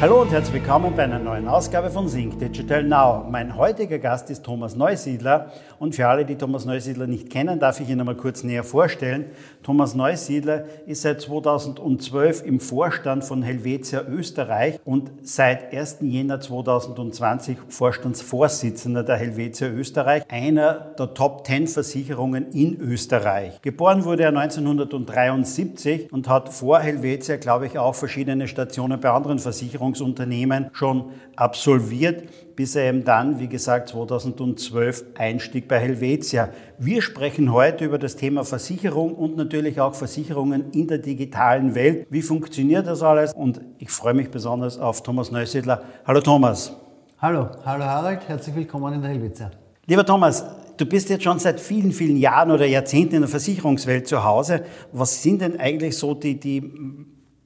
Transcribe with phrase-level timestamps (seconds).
[0.00, 3.22] Hallo und herzlich willkommen bei einer neuen Ausgabe von Sync Digital Now.
[3.30, 7.80] Mein heutiger Gast ist Thomas Neusiedler und für alle, die Thomas Neusiedler nicht kennen, darf
[7.80, 9.26] ich ihn einmal kurz näher vorstellen.
[9.62, 15.98] Thomas Neusiedler ist seit 2012 im Vorstand von Helvetia Österreich und seit 1.
[16.00, 23.60] Jänner 2020 Vorstandsvorsitzender der Helvetia Österreich, einer der Top 10 Versicherungen in Österreich.
[23.60, 29.38] Geboren wurde er 1973 und hat vor Helvetia, glaube ich, auch verschiedene Stationen bei anderen
[29.38, 36.50] Versicherungen Versicherungsunternehmen schon absolviert, bis er eben dann, wie gesagt, 2012 einstieg bei Helvetia.
[36.78, 42.06] Wir sprechen heute über das Thema Versicherung und natürlich auch Versicherungen in der digitalen Welt.
[42.10, 43.32] Wie funktioniert das alles?
[43.32, 45.82] Und ich freue mich besonders auf Thomas Neusiedler.
[46.06, 46.76] Hallo Thomas.
[47.18, 49.50] Hallo, hallo Harald, herzlich willkommen in der Helvetia.
[49.86, 50.44] Lieber Thomas,
[50.76, 54.62] du bist jetzt schon seit vielen, vielen Jahren oder Jahrzehnten in der Versicherungswelt zu Hause.
[54.92, 56.62] Was sind denn eigentlich so die, die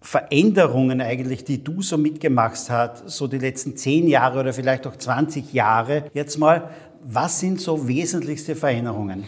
[0.05, 4.95] Veränderungen eigentlich, die du so mitgemacht hast, so die letzten zehn Jahre oder vielleicht auch
[4.95, 6.69] 20 Jahre jetzt mal,
[7.03, 9.25] was sind so wesentlichste Veränderungen?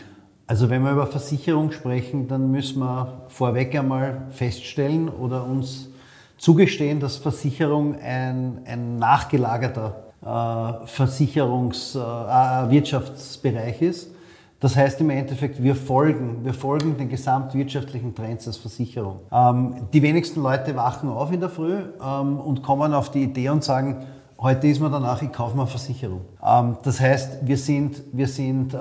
[0.47, 5.89] Also wenn wir über Versicherung sprechen, dann müssen wir vorweg einmal feststellen oder uns
[6.37, 14.11] zugestehen, dass Versicherung ein, ein nachgelagerter äh, Versicherungswirtschaftsbereich äh, ist.
[14.59, 19.21] Das heißt im Endeffekt, wir folgen, wir folgen den gesamtwirtschaftlichen Trends als Versicherung.
[19.31, 23.51] Ähm, die wenigsten Leute wachen auf in der Früh ähm, und kommen auf die Idee
[23.51, 24.07] und sagen,
[24.39, 26.23] heute ist man danach, ich kaufe mal Versicherung.
[26.43, 28.79] Ähm, das heißt, wir sind, wir sind äh,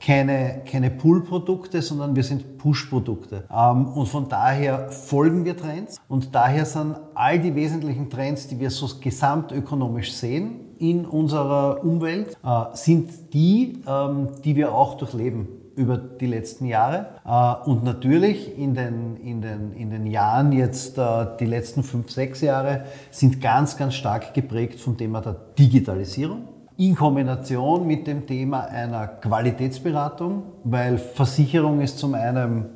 [0.00, 3.44] keine, keine Pull-Produkte, sondern wir sind Push-Produkte.
[3.50, 8.58] Ähm, und von daher folgen wir Trends und daher sind all die wesentlichen Trends, die
[8.58, 15.48] wir so gesamtökonomisch sehen, in unserer Umwelt äh, sind die, ähm, die wir auch durchleben
[15.78, 17.06] über die letzten Jahre.
[17.24, 22.10] Äh, und natürlich in den, in den, in den Jahren jetzt, äh, die letzten fünf,
[22.10, 26.48] sechs Jahre, sind ganz, ganz stark geprägt vom Thema der Digitalisierung.
[26.76, 32.66] In Kombination mit dem Thema einer Qualitätsberatung, weil Versicherung ist zum einen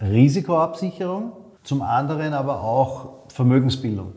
[0.00, 1.32] Risikoabsicherung,
[1.64, 4.12] zum anderen aber auch Vermögensbildung.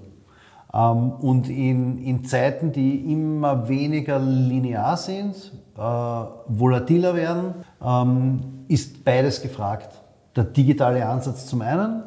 [0.74, 9.04] Ähm, und in, in Zeiten, die immer weniger linear sind, äh, volatiler werden, ähm, ist
[9.04, 10.02] beides gefragt.
[10.36, 12.04] Der digitale Ansatz zum einen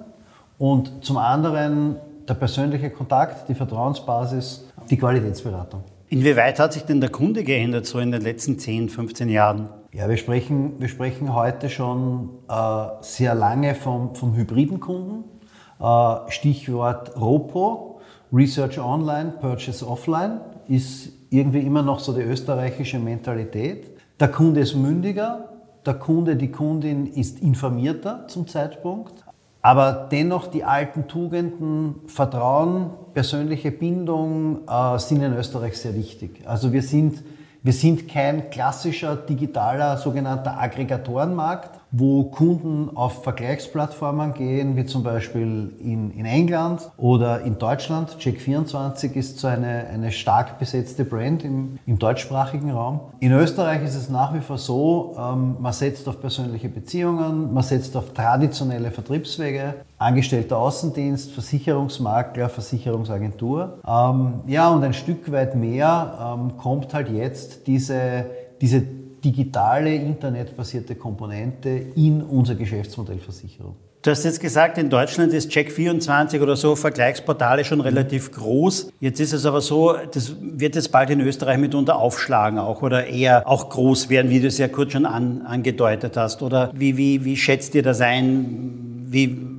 [0.58, 5.82] und zum anderen der persönliche Kontakt, die Vertrauensbasis, die Qualitätsberatung.
[6.08, 9.68] Inwieweit hat sich denn der Kunde geändert so in den letzten 10, 15 Jahren?
[9.92, 15.24] Ja, wir sprechen, wir sprechen heute schon äh, sehr lange vom, vom hybriden Kunden.
[15.80, 17.93] Äh, Stichwort ROPO,
[18.34, 23.96] Research Online, Purchase Offline ist irgendwie immer noch so die österreichische Mentalität.
[24.18, 25.50] Der Kunde ist mündiger,
[25.86, 29.12] der Kunde, die Kundin ist informierter zum Zeitpunkt,
[29.62, 36.42] aber dennoch die alten Tugenden, Vertrauen, persönliche Bindung äh, sind in Österreich sehr wichtig.
[36.44, 37.22] Also wir sind,
[37.62, 45.72] wir sind kein klassischer digitaler sogenannter Aggregatorenmarkt, wo Kunden auf Vergleichsplattformen gehen, wie zum Beispiel
[45.78, 48.16] in, in England oder in Deutschland.
[48.18, 53.00] Check24 ist so eine, eine stark besetzte Brand im, im deutschsprachigen Raum.
[53.20, 57.62] In Österreich ist es nach wie vor so, ähm, man setzt auf persönliche Beziehungen, man
[57.62, 63.78] setzt auf traditionelle Vertriebswege, Angestellter Außendienst, Versicherungsmakler, Versicherungsagentur.
[63.86, 68.26] Ähm, ja, und ein Stück weit mehr ähm, kommt halt jetzt diese,
[68.60, 68.82] diese
[69.24, 73.76] digitale, internetbasierte Komponente in unser Geschäftsmodell Versicherung.
[74.02, 78.92] Du hast jetzt gesagt, in Deutschland ist Check24 oder so Vergleichsportale schon relativ groß.
[79.00, 83.06] Jetzt ist es aber so, das wird jetzt bald in Österreich mitunter aufschlagen auch oder
[83.06, 86.42] eher auch groß werden, wie du es ja kurz schon an, angedeutet hast.
[86.42, 89.06] Oder wie, wie, wie schätzt ihr das ein?
[89.06, 89.53] Wie,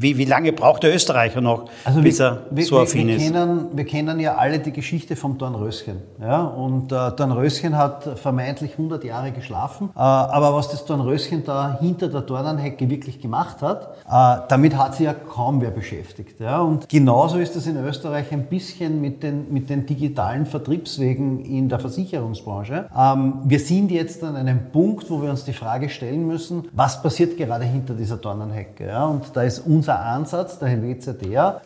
[0.00, 3.26] wie, wie lange braucht der Österreicher noch, also bis er wir, so affin wir, wir
[3.26, 3.32] ist?
[3.32, 5.96] Kennen, wir kennen ja alle die Geschichte vom Dornröschen.
[6.20, 6.42] Ja?
[6.42, 9.90] Und äh, Dornröschen hat vermeintlich 100 Jahre geschlafen.
[9.94, 14.94] Äh, aber was das Dornröschen da hinter der Dornenhecke wirklich gemacht hat, äh, damit hat
[14.94, 16.40] sich ja kaum wer beschäftigt.
[16.40, 16.60] Ja?
[16.60, 21.68] Und genauso ist es in Österreich ein bisschen mit den, mit den digitalen Vertriebswegen in
[21.68, 22.86] der Versicherungsbranche.
[22.96, 27.02] Ähm, wir sind jetzt an einem Punkt, wo wir uns die Frage stellen müssen, was
[27.02, 28.86] passiert gerade hinter dieser Dornenhecke?
[28.86, 29.04] Ja?
[29.04, 30.68] Und da ist unser unser Ansatz der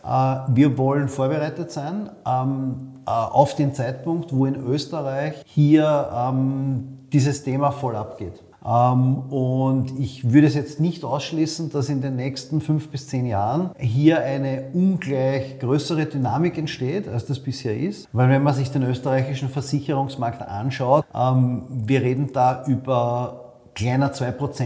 [0.03, 7.01] äh, wir wollen vorbereitet sein ähm, äh, auf den Zeitpunkt, wo in Österreich hier ähm,
[7.13, 8.43] dieses Thema voll abgeht.
[8.65, 13.27] Ähm, und ich würde es jetzt nicht ausschließen, dass in den nächsten fünf bis zehn
[13.27, 18.09] Jahren hier eine ungleich größere Dynamik entsteht, als das bisher ist.
[18.13, 23.45] Weil wenn man sich den österreichischen Versicherungsmarkt anschaut, wir reden da über
[23.75, 24.63] kleiner 2%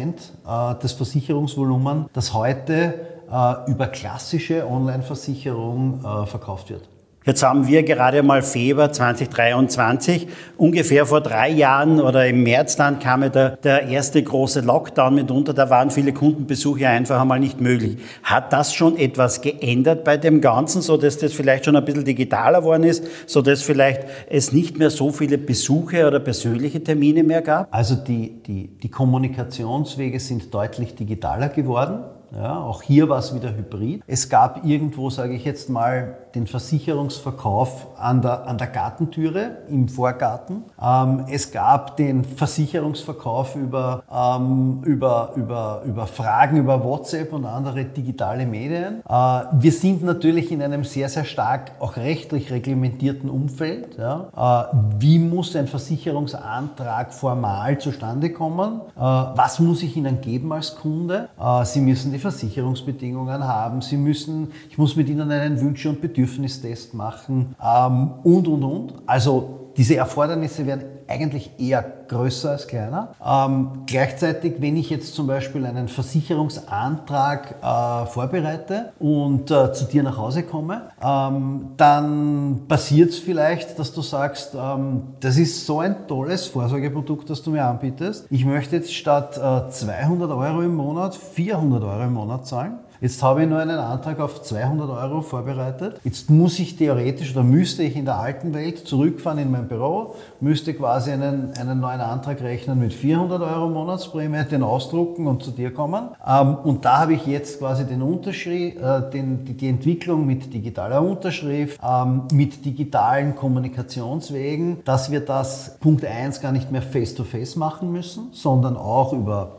[0.47, 6.89] äh, des Versicherungsvolumens, das heute äh, über klassische Online-Versicherung äh, verkauft wird.
[7.29, 10.29] Jetzt haben wir gerade mal Februar 2023.
[10.57, 15.15] Ungefähr vor drei Jahren oder im März dann kam ja der, der erste große Lockdown
[15.15, 15.53] mitunter.
[15.53, 17.99] Da waren viele Kundenbesuche einfach einmal nicht möglich.
[18.23, 22.07] Hat das schon etwas geändert bei dem Ganzen, so dass das vielleicht schon ein bisschen
[22.07, 27.25] digitaler geworden ist, so dass vielleicht es nicht mehr so viele Besuche oder persönliche Termine
[27.25, 27.69] mehr gab?
[27.75, 32.05] Also die, die, die Kommunikationswege sind deutlich digitaler geworden.
[32.33, 34.03] Ja, auch hier war es wieder hybrid.
[34.07, 39.89] Es gab irgendwo, sage ich jetzt mal, den Versicherungsverkauf an der, an der Gartentüre im
[39.89, 40.63] Vorgarten.
[40.81, 47.85] Ähm, es gab den Versicherungsverkauf über, ähm, über, über, über Fragen über WhatsApp und andere
[47.85, 49.01] digitale Medien.
[49.09, 53.99] Äh, wir sind natürlich in einem sehr, sehr stark auch rechtlich reglementierten Umfeld.
[53.99, 54.69] Ja.
[54.73, 58.81] Äh, wie muss ein Versicherungsantrag formal zustande kommen?
[58.97, 61.31] Äh, was muss ich Ihnen geben als Kunde?
[61.41, 63.81] Äh, Sie müssen die Versicherungsbedingungen haben.
[63.81, 68.95] Sie müssen, ich muss mit Ihnen einen Wünsche- und Bedürfnistest machen ähm, und, und, und.
[69.07, 73.13] Also diese Erfordernisse werden eigentlich eher größer als kleiner.
[73.25, 80.03] Ähm, gleichzeitig, wenn ich jetzt zum Beispiel einen Versicherungsantrag äh, vorbereite und äh, zu dir
[80.03, 85.81] nach Hause komme, ähm, dann passiert es vielleicht, dass du sagst, ähm, das ist so
[85.81, 88.27] ein tolles Vorsorgeprodukt, das du mir anbietest.
[88.31, 92.79] Ich möchte jetzt statt äh, 200 Euro im Monat 400 Euro im Monat zahlen.
[93.01, 96.01] Jetzt habe ich nur einen Antrag auf 200 Euro vorbereitet.
[96.03, 100.17] Jetzt muss ich theoretisch oder müsste ich in der alten Welt zurückfahren in mein Büro,
[100.41, 105.53] müsste quasi einen, einen neuen Antrag rechnen mit 400 Euro Monatsprämie, den ausdrucken und zu
[105.53, 106.09] dir kommen.
[106.27, 111.01] Ähm, und da habe ich jetzt quasi den Unterschrift, äh, den, die Entwicklung mit digitaler
[111.01, 117.59] Unterschrift, ähm, mit digitalen Kommunikationswegen, dass wir das Punkt 1 gar nicht mehr face-to-face -face
[117.59, 119.58] machen müssen, sondern auch über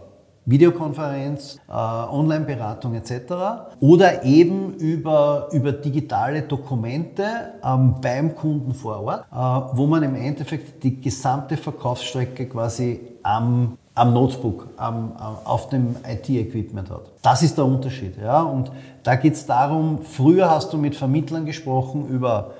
[0.49, 3.33] Videokonferenz, äh, Online-Beratung etc.
[3.79, 7.23] Oder eben über, über digitale Dokumente
[7.63, 13.77] ähm, beim Kunden vor Ort, äh, wo man im Endeffekt die gesamte Verkaufsstrecke quasi am,
[13.93, 17.11] am Notebook, am, auf dem IT-Equipment hat.
[17.21, 18.17] Das ist der Unterschied.
[18.17, 18.41] Ja?
[18.41, 18.71] Und
[19.03, 22.51] da geht es darum, früher hast du mit Vermittlern gesprochen über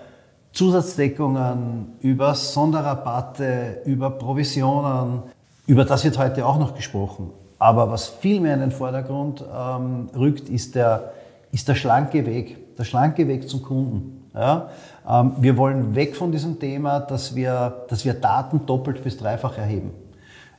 [0.53, 5.23] Zusatzdeckungen, über Sonderrabatte, über Provisionen.
[5.65, 7.31] Über das wird heute auch noch gesprochen.
[7.59, 11.11] Aber was viel mehr in den Vordergrund ähm, rückt, ist der,
[11.51, 14.29] ist der schlanke Weg, der schlanke Weg zum Kunden.
[14.33, 14.69] Ja?
[15.07, 19.57] Ähm, wir wollen weg von diesem Thema, dass wir, dass wir Daten doppelt bis dreifach
[19.57, 19.91] erheben.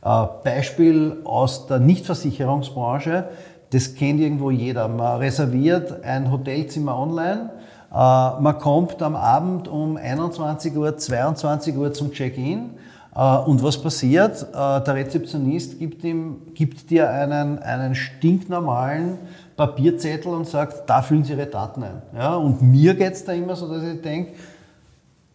[0.02, 3.29] Äh, Beispiel aus der Nichtversicherungsbranche,
[3.70, 4.88] das kennt irgendwo jeder.
[4.88, 7.50] Man reserviert ein Hotelzimmer online,
[7.91, 12.70] äh, man kommt am Abend um 21 Uhr, 22 Uhr zum Check-in
[13.18, 14.42] und was passiert?
[14.42, 19.18] Äh, der Rezeptionist gibt, ihm, gibt dir einen, einen stinknormalen
[19.56, 22.02] Papierzettel und sagt, da füllen Sie Ihre Daten ein.
[22.16, 24.32] Ja, und mir geht es da immer so, dass ich denke,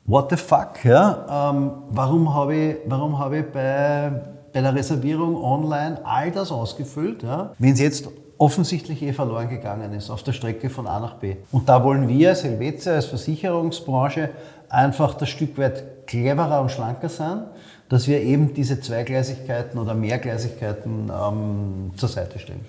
[0.05, 0.83] what the fuck?
[0.83, 1.51] Ja?
[1.51, 4.11] Ähm, warum habe ich, warum hab ich bei,
[4.53, 7.51] bei der Reservierung online all das ausgefüllt, ja?
[7.59, 11.35] wenn es jetzt offensichtlich eh verloren gegangen ist auf der Strecke von A nach B.
[11.51, 14.29] Und da wollen wir als Helvetia, als Versicherungsbranche
[14.75, 17.43] einfach das Stück weit cleverer und schlanker sein,
[17.89, 22.65] dass wir eben diese Zweigleisigkeiten oder Mehrgleisigkeiten ähm, zur Seite stellen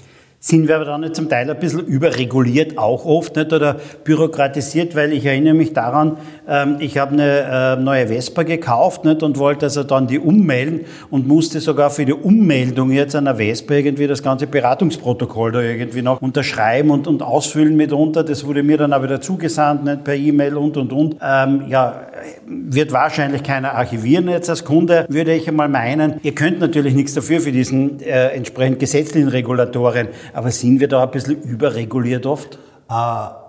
[0.46, 5.12] sind wir aber dann zum Teil ein bisschen überreguliert, auch oft nicht, oder bürokratisiert, weil
[5.12, 9.66] ich erinnere mich daran, ähm, ich habe eine äh, neue Vespa gekauft nicht, und wollte
[9.66, 14.22] also dann die ummelden und musste sogar für die Ummeldung jetzt einer Vespa irgendwie das
[14.22, 18.22] ganze Beratungsprotokoll da irgendwie noch unterschreiben und, und ausfüllen mitunter.
[18.22, 21.16] Das wurde mir dann aber wieder zugesandt, nicht per E-Mail und und und.
[21.20, 22.02] Ähm, ja,
[22.46, 26.20] wird wahrscheinlich keiner archivieren jetzt als Kunde, würde ich einmal meinen.
[26.22, 30.08] Ihr könnt natürlich nichts dafür für diesen äh, entsprechend gesetzlichen Regulatorien.
[30.36, 32.58] Aber sind wir da ein bisschen überreguliert oft?
[32.90, 32.92] Äh,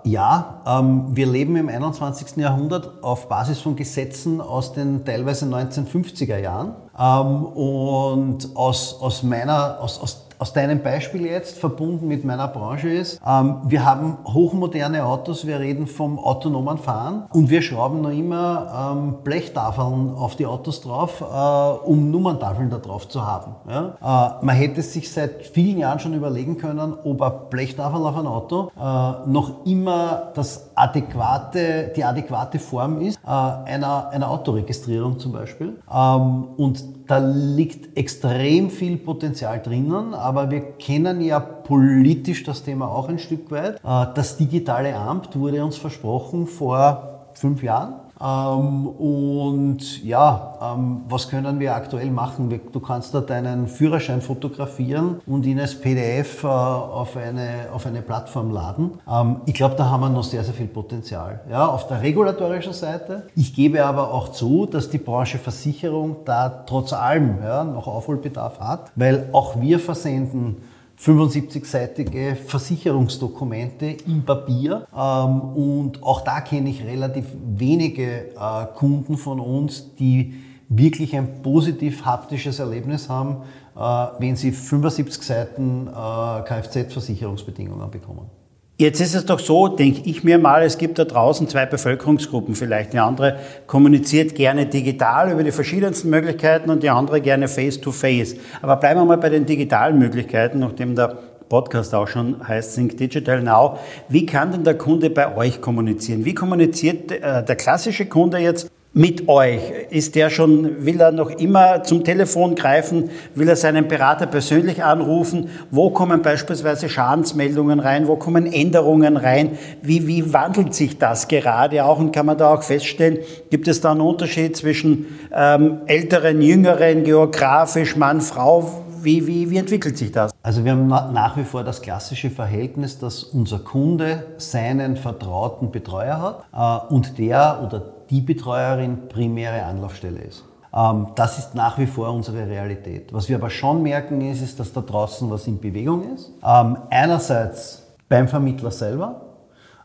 [0.04, 2.38] ja, ähm, wir leben im 21.
[2.38, 6.76] Jahrhundert auf Basis von Gesetzen aus den teilweise 1950er Jahren.
[6.98, 12.88] Ähm, und aus, aus meiner, aus, aus aus deinem Beispiel jetzt verbunden mit meiner Branche
[12.88, 18.10] ist, ähm, wir haben hochmoderne Autos, wir reden vom autonomen Fahren und wir schrauben noch
[18.10, 23.56] immer ähm, Blechtafeln auf die Autos drauf, äh, um Nummerntafeln da drauf zu haben.
[23.68, 24.38] Ja?
[24.40, 28.26] Äh, man hätte sich seit vielen Jahren schon überlegen können, ob eine Blechtafel auf ein
[28.26, 35.32] Auto äh, noch immer das adäquate, die adäquate Form ist äh, einer, einer Autoregistrierung zum
[35.32, 35.80] Beispiel.
[35.92, 42.88] Ähm, und da liegt extrem viel Potenzial drinnen, aber wir kennen ja politisch das Thema
[42.88, 43.76] auch ein Stück weit.
[43.76, 47.94] Äh, das digitale Amt wurde uns versprochen vor fünf Jahren.
[48.20, 52.60] Ähm, und ja, ähm, was können wir aktuell machen?
[52.72, 58.02] Du kannst da deinen Führerschein fotografieren und ihn als PDF äh, auf, eine, auf eine
[58.02, 58.98] Plattform laden.
[59.10, 61.40] Ähm, ich glaube, da haben wir noch sehr, sehr viel Potenzial.
[61.50, 63.28] Ja, auf der regulatorischen Seite.
[63.34, 68.60] Ich gebe aber auch zu, dass die Branche Versicherung da trotz allem ja, noch Aufholbedarf
[68.60, 70.56] hat, weil auch wir versenden
[71.00, 74.86] 75-seitige Versicherungsdokumente im Papier.
[74.94, 77.26] Ähm, und auch da kenne ich relativ
[77.56, 80.34] wenige äh, Kunden von uns, die
[80.68, 83.42] wirklich ein positiv haptisches Erlebnis haben,
[83.76, 88.37] äh, wenn sie 75 Seiten äh, Kfz-Versicherungsbedingungen bekommen.
[88.80, 92.54] Jetzt ist es doch so, denke ich mir mal, es gibt da draußen zwei Bevölkerungsgruppen
[92.54, 92.92] vielleicht.
[92.92, 98.34] Die andere kommuniziert gerne digital über die verschiedensten Möglichkeiten und die andere gerne face-to-face.
[98.34, 98.38] -face.
[98.62, 101.18] Aber bleiben wir mal bei den digitalen Möglichkeiten, nachdem der
[101.48, 103.80] Podcast auch schon heißt Think Digital Now.
[104.08, 106.24] Wie kann denn der Kunde bei euch kommunizieren?
[106.24, 109.60] Wie kommuniziert äh, der klassische Kunde jetzt mit euch?
[109.90, 113.10] Ist der schon, will er noch immer zum Telefon greifen?
[113.34, 115.50] Will er seinen Berater persönlich anrufen?
[115.70, 118.08] Wo kommen beispielsweise Schadensmeldungen rein?
[118.08, 119.58] Wo kommen Änderungen rein?
[119.82, 121.98] Wie, wie wandelt sich das gerade auch?
[121.98, 123.18] Und kann man da auch feststellen,
[123.50, 128.84] gibt es da einen Unterschied zwischen ähm, älteren, jüngeren, geografisch, Mann, Frau?
[129.00, 130.32] Wie, wie, wie entwickelt sich das?
[130.42, 136.44] Also wir haben nach wie vor das klassische Verhältnis, dass unser Kunde seinen vertrauten Betreuer
[136.52, 140.44] hat äh, und der oder die Betreuerin primäre Anlaufstelle ist.
[140.74, 143.12] Ähm, das ist nach wie vor unsere Realität.
[143.12, 146.30] Was wir aber schon merken ist, ist, dass da draußen was in Bewegung ist.
[146.44, 149.22] Ähm, einerseits beim Vermittler selber,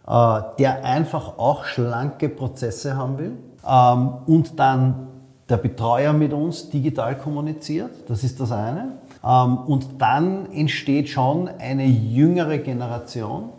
[0.08, 3.38] äh, der einfach auch schlanke Prozesse haben will
[3.68, 5.08] ähm, und dann
[5.50, 7.92] der Betreuer mit uns digital kommuniziert.
[8.08, 8.94] Das ist das eine.
[9.22, 13.50] Und dann entsteht schon eine jüngere Generation,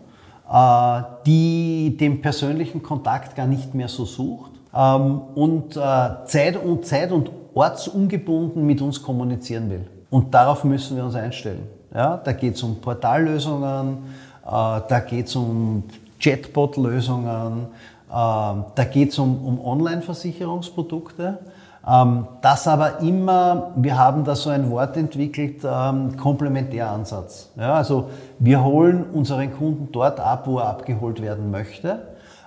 [0.51, 5.81] äh, die den persönlichen Kontakt gar nicht mehr so sucht und äh,
[6.27, 9.87] Zeit und Zeit und ortsungebunden mit uns kommunizieren will.
[10.11, 11.69] Und darauf müssen wir uns einstellen.
[11.95, 13.99] Ja, da geht es um Portallösungen,
[14.45, 15.85] äh, da geht es um
[16.21, 17.67] Chatbot-Lösungen,
[18.09, 21.39] da geht es um, um Online-Versicherungsprodukte.
[21.87, 27.51] Ähm, das aber immer, wir haben da so ein Wort entwickelt, ähm, Komplementäransatz.
[27.57, 32.03] Ja, also wir holen unseren Kunden dort ab, wo er abgeholt werden möchte.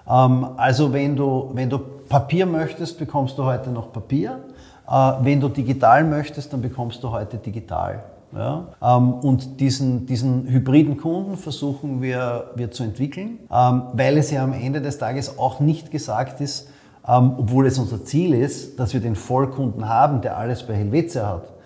[0.10, 4.40] Ähm, also wenn du, wenn du Papier möchtest, bekommst du heute noch Papier.
[4.88, 8.04] Äh, wenn du digital möchtest, dann bekommst du heute digital.
[8.36, 8.68] Ja?
[8.82, 14.44] Ähm, und diesen, diesen hybriden Kunden versuchen wir, wir zu entwickeln, ähm, weil es ja
[14.44, 16.70] am Ende des Tages auch nicht gesagt ist,
[17.08, 21.28] ähm, obwohl es unser Ziel ist, dass wir den Vollkunden haben, der alles bei Helvetia
[21.28, 21.57] hat.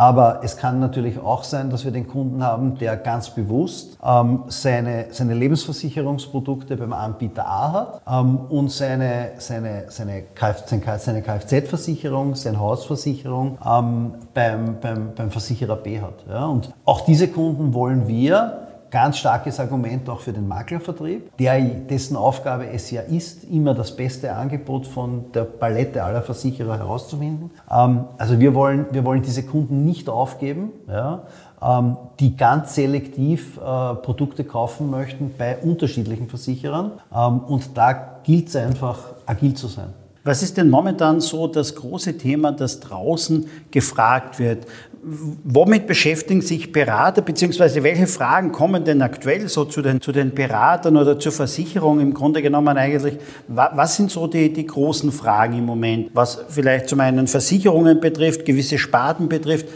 [0.00, 4.44] Aber es kann natürlich auch sein, dass wir den Kunden haben, der ganz bewusst ähm,
[4.46, 12.34] seine, seine Lebensversicherungsprodukte beim Anbieter A hat ähm, und seine, seine, seine, Kfz, seine Kfz-Versicherung,
[12.34, 16.24] seine Hausversicherung ähm, beim, beim, beim Versicherer B hat.
[16.26, 16.46] Ja?
[16.46, 22.16] Und auch diese Kunden wollen wir Ganz starkes Argument auch für den Maklervertrieb, der, dessen
[22.16, 27.50] Aufgabe es ja ist, immer das beste Angebot von der Palette aller Versicherer herauszufinden.
[27.70, 31.22] Ähm, also wir wollen, wir wollen diese Kunden nicht aufgeben, ja,
[31.62, 36.92] ähm, die ganz selektiv äh, Produkte kaufen möchten bei unterschiedlichen Versicherern.
[37.14, 39.94] Ähm, und da gilt es einfach, agil zu sein.
[40.22, 44.66] Was ist denn momentan so das große Thema, das draußen gefragt wird?
[45.02, 50.34] Womit beschäftigen sich Berater, beziehungsweise welche Fragen kommen denn aktuell so zu den, zu den
[50.34, 53.16] Beratern oder zur Versicherung im Grunde genommen eigentlich?
[53.48, 58.44] Was sind so die, die großen Fragen im Moment, was vielleicht zum einen Versicherungen betrifft,
[58.44, 59.68] gewisse Sparten betrifft?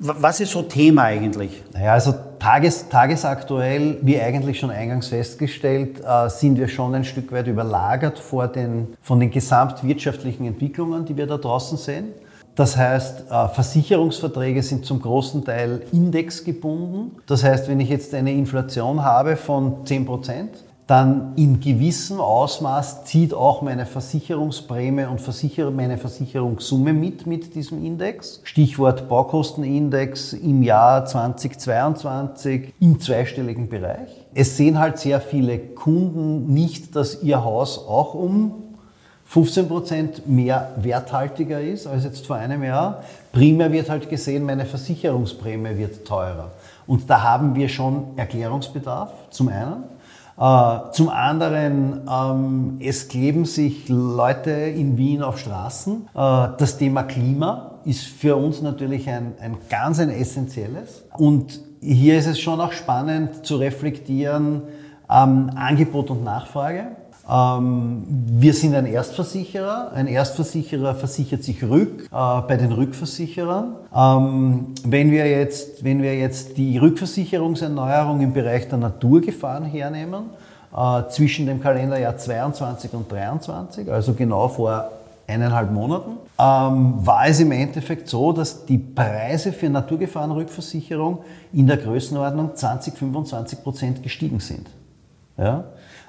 [0.00, 1.62] Was ist so Thema eigentlich?
[1.72, 7.32] Naja, also tages, tagesaktuell, wie eigentlich schon eingangs festgestellt, äh, sind wir schon ein Stück
[7.32, 12.08] weit überlagert vor den, von den gesamtwirtschaftlichen Entwicklungen, die wir da draußen sehen.
[12.54, 17.12] Das heißt, äh, Versicherungsverträge sind zum großen Teil indexgebunden.
[17.26, 20.50] Das heißt, wenn ich jetzt eine Inflation habe von 10 Prozent,
[20.86, 28.40] dann in gewissem Ausmaß zieht auch meine Versicherungsprämie und meine Versicherungssumme mit mit diesem Index.
[28.44, 34.10] Stichwort Baukostenindex im Jahr 2022 im zweistelligen Bereich.
[34.34, 38.52] Es sehen halt sehr viele Kunden nicht, dass ihr Haus auch um
[39.26, 43.02] 15 Prozent mehr werthaltiger ist als jetzt vor einem Jahr.
[43.32, 46.50] Primär wird halt gesehen, meine Versicherungsprämie wird teurer.
[46.86, 49.84] Und da haben wir schon Erklärungsbedarf, zum einen.
[50.36, 56.08] Äh, zum anderen, ähm, es kleben sich Leute in Wien auf Straßen.
[56.12, 61.04] Äh, das Thema Klima ist für uns natürlich ein, ein ganz ein essentielles.
[61.16, 64.62] Und hier ist es schon auch spannend zu reflektieren,
[65.08, 66.96] ähm, Angebot und Nachfrage.
[67.30, 69.92] Ähm, wir sind ein Erstversicherer.
[69.94, 73.76] Ein Erstversicherer versichert sich rück äh, bei den Rückversicherern.
[73.94, 80.24] Ähm, wenn, wir jetzt, wenn wir jetzt die Rückversicherungserneuerung im Bereich der Naturgefahren hernehmen,
[80.76, 84.90] äh, zwischen dem Kalenderjahr 22 und 23, also genau vor
[85.26, 91.20] eineinhalb Monaten, ähm, war es im Endeffekt so, dass die Preise für Naturgefahrenrückversicherung
[91.52, 94.68] in der Größenordnung 20, 25 Prozent gestiegen sind.
[95.38, 95.64] Ja?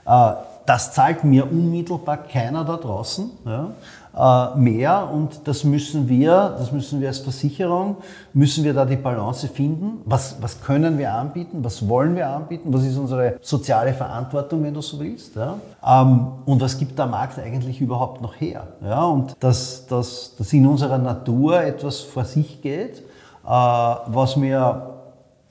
[0.05, 0.33] Äh,
[0.65, 3.69] das zahlt mir unmittelbar keiner da draußen ja,
[4.15, 7.97] äh, mehr und das müssen wir, das müssen wir als Versicherung,
[8.33, 10.01] müssen wir da die Balance finden.
[10.05, 11.63] Was, was können wir anbieten?
[11.63, 12.73] Was wollen wir anbieten?
[12.73, 15.35] Was ist unsere soziale Verantwortung, wenn du so willst?
[15.35, 15.55] Ja?
[15.85, 18.67] Ähm, und was gibt der Markt eigentlich überhaupt noch her?
[18.83, 24.95] Ja, und dass, dass, dass in unserer Natur etwas vor sich geht, äh, was wir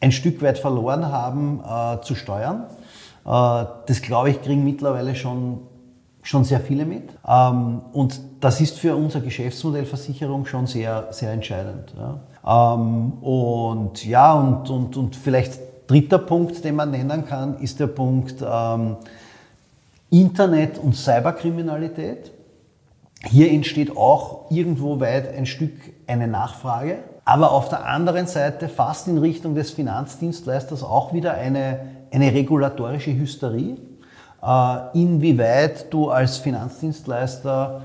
[0.00, 2.64] ein Stück weit verloren haben äh, zu steuern.
[3.24, 5.60] Äh, das glaube ich, kriegen mittlerweile schon,
[6.22, 7.10] schon sehr viele mit.
[7.26, 11.94] Ähm, und das ist für unser Geschäftsmodell Versicherung schon sehr, sehr entscheidend.
[12.46, 17.86] Ähm, und ja, und, und, und vielleicht dritter Punkt, den man nennen kann, ist der
[17.88, 18.96] Punkt ähm,
[20.10, 22.30] Internet- und Cyberkriminalität.
[23.26, 25.72] Hier entsteht auch irgendwo weit ein Stück
[26.06, 31.80] eine Nachfrage, aber auf der anderen Seite fast in Richtung des Finanzdienstleisters auch wieder eine,
[32.14, 33.76] eine regulatorische Hysterie,
[34.42, 37.82] äh, inwieweit du als Finanzdienstleister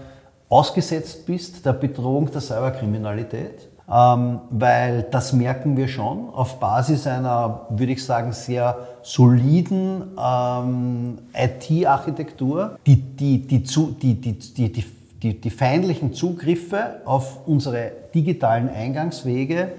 [0.49, 3.69] ausgesetzt bist der Bedrohung der Cyberkriminalität.
[3.91, 11.17] Ähm, weil das merken wir schon auf Basis einer, würde ich sagen, sehr soliden ähm,
[11.33, 14.85] IT-Architektur, die die, die, die, die,
[15.23, 19.71] die, die, feindlichen Zugriffe auf unsere digitalen Eingangswege,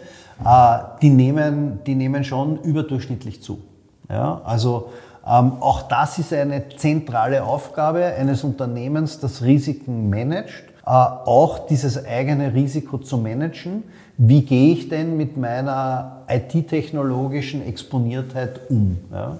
[0.44, 3.60] äh, die, nehmen, die nehmen schon überdurchschnittlich zu.
[4.10, 4.90] Ja, also
[5.26, 12.04] ähm, auch das ist eine zentrale Aufgabe eines Unternehmens, das Risiken managt, äh, auch dieses
[12.04, 13.84] eigene Risiko zu managen.
[14.16, 18.98] Wie gehe ich denn mit meiner IT-technologischen Exponiertheit um?
[19.12, 19.38] Ja?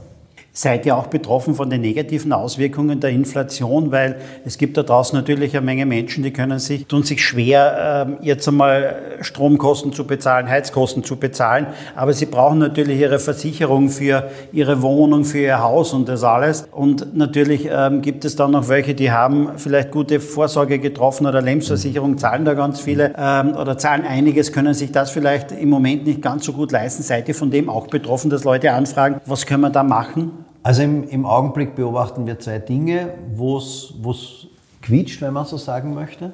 [0.53, 3.93] Seid ihr auch betroffen von den negativen Auswirkungen der Inflation?
[3.93, 8.07] Weil es gibt da draußen natürlich eine Menge Menschen, die können sich, tun sich schwer,
[8.09, 11.69] ähm, jetzt einmal Stromkosten zu bezahlen, Heizkosten zu bezahlen.
[11.95, 16.67] Aber sie brauchen natürlich ihre Versicherung für ihre Wohnung, für ihr Haus und das alles.
[16.73, 21.41] Und natürlich ähm, gibt es dann noch welche, die haben vielleicht gute Vorsorge getroffen oder
[21.41, 26.07] Lebensversicherung, zahlen da ganz viele ähm, oder zahlen einiges, können sich das vielleicht im Moment
[26.07, 27.05] nicht ganz so gut leisten.
[27.05, 30.50] Seid ihr von dem auch betroffen, dass Leute anfragen, was können wir da machen?
[30.63, 33.95] Also im, im Augenblick beobachten wir zwei Dinge, wo es
[34.83, 36.27] quietscht, wenn man so sagen möchte.
[36.27, 36.31] Äh,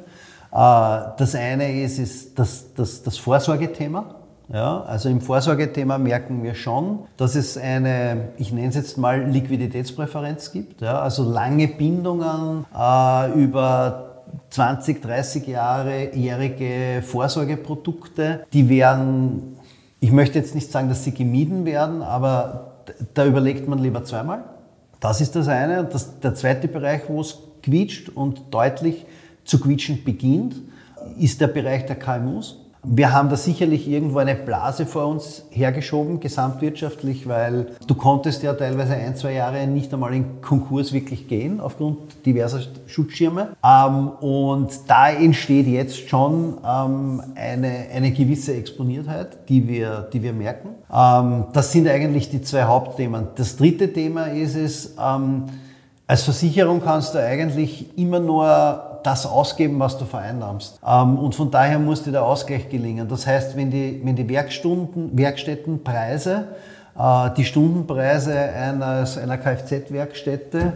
[0.52, 4.16] das eine ist, ist das, das, das Vorsorgethema.
[4.48, 9.24] Ja, also im Vorsorgethema merken wir schon, dass es eine, ich nenne es jetzt mal
[9.24, 10.80] Liquiditätspräferenz gibt.
[10.80, 19.56] Ja, also lange Bindungen äh, über 20, 30 Jahre jährige Vorsorgeprodukte, die werden,
[19.98, 22.75] ich möchte jetzt nicht sagen, dass sie gemieden werden, aber
[23.14, 24.44] da überlegt man lieber zweimal.
[25.00, 25.84] Das ist das eine.
[25.84, 29.06] Das, der zweite Bereich, wo es quietscht und deutlich
[29.44, 30.56] zu quietschen beginnt,
[31.18, 32.58] ist der Bereich der KMUs.
[32.88, 38.54] Wir haben da sicherlich irgendwo eine Blase vor uns hergeschoben, gesamtwirtschaftlich, weil du konntest ja
[38.54, 43.56] teilweise ein, zwei Jahre nicht einmal in Konkurs wirklich gehen, aufgrund diverser Schutzschirme.
[43.64, 50.32] Ähm, und da entsteht jetzt schon ähm, eine, eine gewisse Exponiertheit, die wir, die wir
[50.32, 50.68] merken.
[50.92, 53.26] Ähm, das sind eigentlich die zwei Hauptthemen.
[53.34, 59.96] Das dritte Thema ist es, als Versicherung kannst du eigentlich immer nur das ausgeben, was
[59.96, 60.80] du vereinnahmst.
[60.86, 63.08] Ähm, und von daher muss dir der Ausgleich gelingen.
[63.08, 66.48] Das heißt, wenn die, wenn die Werkstunden, Werkstättenpreise,
[66.98, 70.72] äh, die Stundenpreise eines, einer Kfz-Werkstätte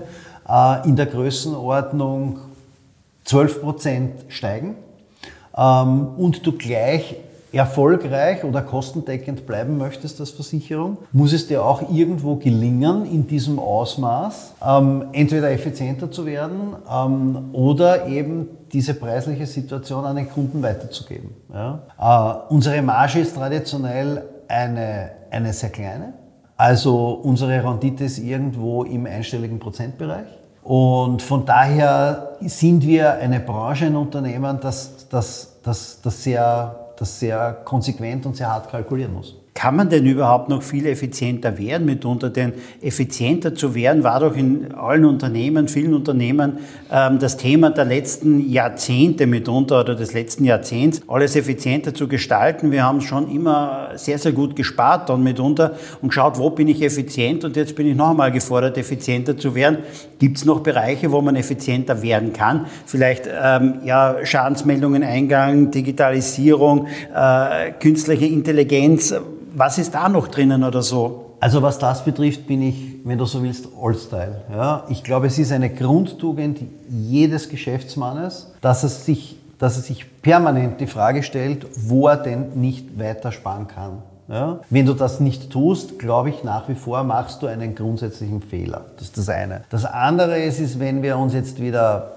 [0.49, 2.39] äh, in der Größenordnung
[3.25, 4.77] 12 Prozent steigen
[5.57, 7.17] ähm, und du gleich
[7.53, 13.59] erfolgreich oder kostendeckend bleiben möchtest als Versicherung, muss es dir auch irgendwo gelingen, in diesem
[13.59, 20.63] Ausmaß ähm, entweder effizienter zu werden ähm, oder eben diese preisliche Situation an den Kunden
[20.63, 21.31] weiterzugeben.
[21.53, 21.83] Ja?
[21.99, 26.15] Äh, unsere Marge ist traditionell eine, eine sehr kleine.
[26.57, 30.27] Also unsere Rendite ist irgendwo im einstelligen Prozentbereich.
[30.63, 37.19] Und von daher sind wir eine Branche, ein Unternehmen, das, das, das, das, sehr, das
[37.19, 39.35] sehr konsequent und sehr hart kalkulieren muss.
[39.55, 41.85] Kann man denn überhaupt noch viel effizienter werden?
[41.85, 46.59] Mitunter denn effizienter zu werden, war doch in allen Unternehmen, vielen Unternehmen
[46.91, 52.71] ähm, das Thema der letzten Jahrzehnte mitunter oder des letzten Jahrzehnts, alles effizienter zu gestalten.
[52.71, 56.81] Wir haben schon immer sehr, sehr gut gespart dann mitunter und geschaut, wo bin ich
[56.81, 59.79] effizient und jetzt bin ich noch einmal gefordert, effizienter zu werden.
[60.21, 62.67] Gibt es noch Bereiche, wo man effizienter werden kann?
[62.87, 69.13] Vielleicht ähm, ja, Schadensmeldungen, Eingang, Digitalisierung, äh, künstliche Intelligenz
[69.55, 71.37] was ist da noch drinnen oder so?
[71.41, 74.43] Also was das betrifft, bin ich, wenn du so willst, All-Style.
[74.53, 80.07] Ja, ich glaube, es ist eine Grundtugend jedes Geschäftsmannes, dass er sich, dass er sich
[80.21, 84.03] permanent die Frage stellt, wo er denn nicht weiter sparen kann.
[84.31, 84.61] Ja?
[84.71, 88.85] Wenn du das nicht tust, glaube ich, nach wie vor machst du einen grundsätzlichen Fehler.
[88.97, 89.63] Das ist das eine.
[89.71, 92.13] Das andere ist, ist wenn wir uns jetzt wieder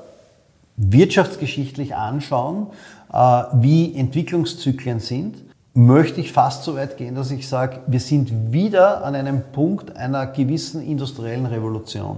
[0.78, 2.68] wirtschaftsgeschichtlich anschauen,
[3.12, 5.38] äh, wie Entwicklungszyklen sind,
[5.74, 9.98] möchte ich fast so weit gehen, dass ich sage, wir sind wieder an einem Punkt
[9.98, 12.18] einer gewissen industriellen Revolution.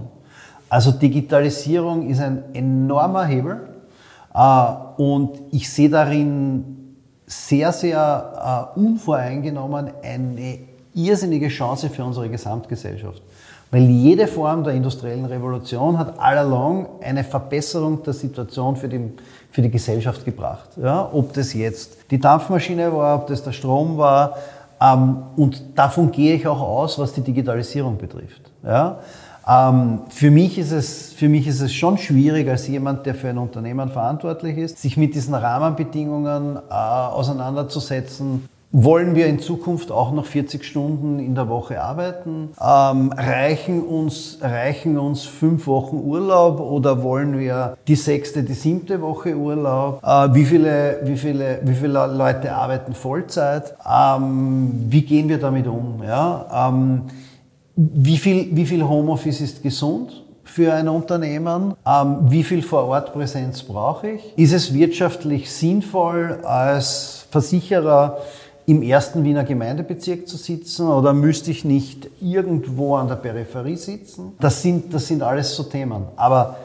[0.68, 3.60] Also Digitalisierung ist ein enormer Hebel
[4.34, 6.85] äh, und ich sehe darin
[7.26, 10.58] sehr, sehr äh, unvoreingenommen eine
[10.94, 13.22] irrsinnige Chance für unsere Gesamtgesellschaft.
[13.70, 19.12] Weil jede Form der industriellen Revolution hat all along eine Verbesserung der Situation für die,
[19.50, 20.70] für die Gesellschaft gebracht.
[20.80, 24.36] Ja, ob das jetzt die Dampfmaschine war, ob das der Strom war.
[24.80, 28.42] Ähm, und davon gehe ich auch aus, was die Digitalisierung betrifft.
[28.64, 29.00] Ja,
[29.48, 33.28] ähm, für, mich ist es, für mich ist es schon schwierig, als jemand, der für
[33.28, 40.12] ein Unternehmen verantwortlich ist, sich mit diesen Rahmenbedingungen äh, auseinanderzusetzen, wollen wir in Zukunft auch
[40.12, 42.50] noch 40 Stunden in der Woche arbeiten?
[42.60, 49.00] Ähm, reichen, uns, reichen uns fünf Wochen Urlaub oder wollen wir die sechste, die siebte
[49.00, 50.02] Woche Urlaub?
[50.04, 53.74] Äh, wie, viele, wie, viele, wie viele Leute arbeiten Vollzeit?
[53.88, 56.02] Ähm, wie gehen wir damit um?
[56.04, 56.68] Ja?
[56.68, 57.02] Ähm,
[57.76, 60.22] wie, viel, wie viel Homeoffice ist gesund?
[60.46, 61.74] für ein Unternehmen?
[61.84, 64.38] Ähm, wie viel Vorortpräsenz brauche ich?
[64.38, 68.18] Ist es wirtschaftlich sinnvoll, als Versicherer
[68.64, 74.32] im ersten Wiener Gemeindebezirk zu sitzen oder müsste ich nicht irgendwo an der Peripherie sitzen?
[74.40, 76.04] Das sind, das sind alles so Themen.
[76.16, 76.56] Aber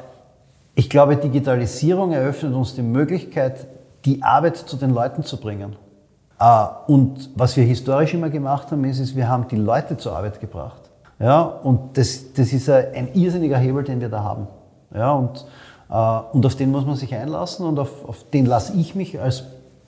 [0.74, 3.68] ich glaube, Digitalisierung eröffnet uns die Möglichkeit,
[4.06, 5.76] die Arbeit zu den Leuten zu bringen.
[6.40, 10.16] Äh, und was wir historisch immer gemacht haben, ist, ist wir haben die Leute zur
[10.16, 10.81] Arbeit gebracht.
[11.22, 14.48] Ja, und das, das ist ein irrsinniger Hebel, den wir da haben.
[14.94, 15.46] Ja, und,
[15.90, 19.20] äh, und auf den muss man sich einlassen und auf, auf den lasse ich mich
[19.20, 19.44] als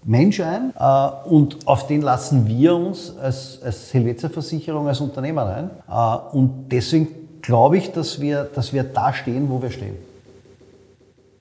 [0.06, 5.46] Mensch ein äh, und auf den lassen wir uns als, als Helvetia Versicherung, als Unternehmer
[5.46, 5.70] ein.
[5.90, 7.08] Äh, und deswegen
[7.42, 9.96] glaube ich, dass wir, dass wir da stehen, wo wir stehen.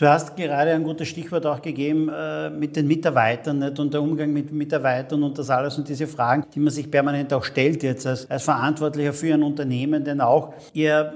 [0.00, 3.78] Du hast gerade ein gutes Stichwort auch gegeben äh, mit den Mitarbeitern nicht?
[3.78, 7.30] und der Umgang mit Mitarbeitern und das alles und diese Fragen, die man sich permanent
[7.34, 11.12] auch stellt jetzt als, als Verantwortlicher für ein Unternehmen, denn auch ihr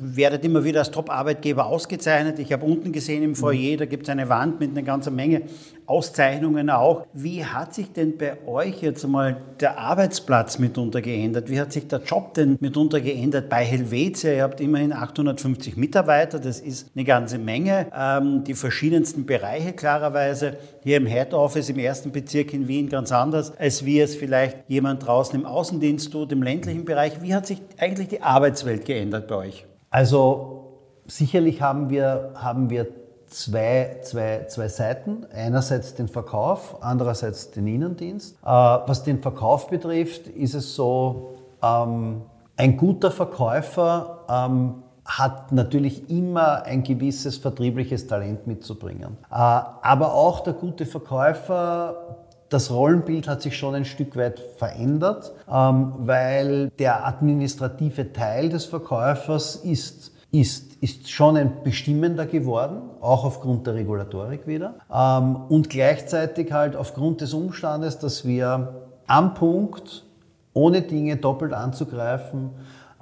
[0.00, 2.40] werdet immer wieder als Top-Arbeitgeber ausgezeichnet.
[2.40, 5.42] Ich habe unten gesehen im Foyer, da gibt es eine Wand mit einer ganzen Menge
[5.88, 7.06] Auszeichnungen auch.
[7.14, 11.48] Wie hat sich denn bei euch jetzt mal der Arbeitsplatz mitunter geändert?
[11.48, 14.32] Wie hat sich der Job denn mitunter geändert bei Helvetia?
[14.32, 17.86] Ihr habt immerhin 850 Mitarbeiter, das ist eine ganze Menge.
[17.96, 20.58] Ähm, die verschiedensten Bereiche klarerweise.
[20.82, 24.58] Hier im Head Office im ersten Bezirk in Wien ganz anders, als wie es vielleicht
[24.68, 27.22] jemand draußen im Außendienst tut, im ländlichen Bereich.
[27.22, 29.66] Wie hat sich eigentlich die Arbeitswelt geändert bei euch?
[29.90, 30.58] Also
[31.06, 32.88] sicherlich haben wir, haben wir
[33.28, 35.26] zwei, zwei, zwei Seiten.
[35.32, 38.36] Einerseits den Verkauf, andererseits den Innendienst.
[38.42, 42.22] Äh, was den Verkauf betrifft, ist es so, ähm,
[42.56, 49.16] ein guter Verkäufer ähm, hat natürlich immer ein gewisses vertriebliches Talent mitzubringen.
[49.30, 55.32] Äh, aber auch der gute Verkäufer das Rollenbild hat sich schon ein Stück weit verändert,
[55.50, 63.24] ähm, weil der administrative Teil des Verkäufers ist, ist, ist schon ein bestimmender geworden, auch
[63.24, 64.74] aufgrund der Regulatorik wieder.
[64.92, 70.04] Ähm, und gleichzeitig halt aufgrund des Umstandes, dass wir am Punkt,
[70.52, 72.50] ohne Dinge doppelt anzugreifen,